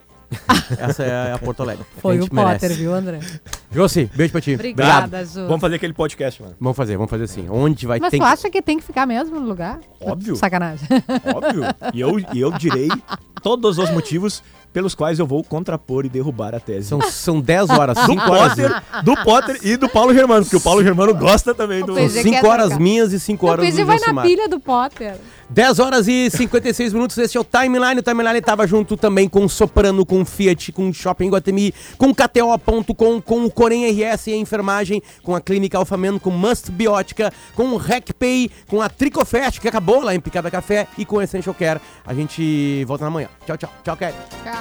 [0.79, 1.87] Essa é a Porto Alegre.
[2.03, 2.61] Foi o merece.
[2.67, 3.19] Potter, viu, André?
[3.73, 4.55] Josi, beijo pra ti.
[4.55, 5.47] Obrigada, Ju.
[5.47, 6.55] Vamos fazer aquele podcast, mano.
[6.61, 7.49] Vamos fazer, vamos fazer assim.
[7.49, 9.81] Onde vai Mas ter tu acha que tem que ficar mesmo no lugar?
[9.99, 10.37] Óbvio.
[10.37, 10.87] Sacanagem.
[11.35, 11.63] Óbvio.
[11.95, 12.89] E eu, e eu direi
[13.43, 14.43] todos os motivos
[14.79, 16.87] pelos quais eu vou contrapor e derrubar a tese.
[16.87, 18.55] São, são 10 horas, do 5 horas.
[18.55, 21.95] Potter, do Potter e do Paulo Germano, porque o Paulo Germano gosta também do.
[21.95, 22.81] O PG quer 5 horas trocar.
[22.81, 25.17] minhas e 5 O horas do PG vai na pilha do Potter.
[25.51, 27.99] 10 horas e 56 minutos, esse é o Timeline.
[27.99, 31.75] O Timeline tava junto também com o Soprano, com o Fiat, com o Shopping Guatemi,
[31.97, 36.31] com o KTO.com, com o Corém RS e a enfermagem, com a Clínica Alfameno, com
[36.31, 41.05] Must Biótica, com o RecPay, com a Tricofest, que acabou lá em Picada Café, e
[41.05, 41.81] com o Essential Care.
[42.07, 43.29] A gente volta na manhã.
[43.47, 43.73] Tchau, tchau.
[43.83, 44.17] Tchau, Kelly.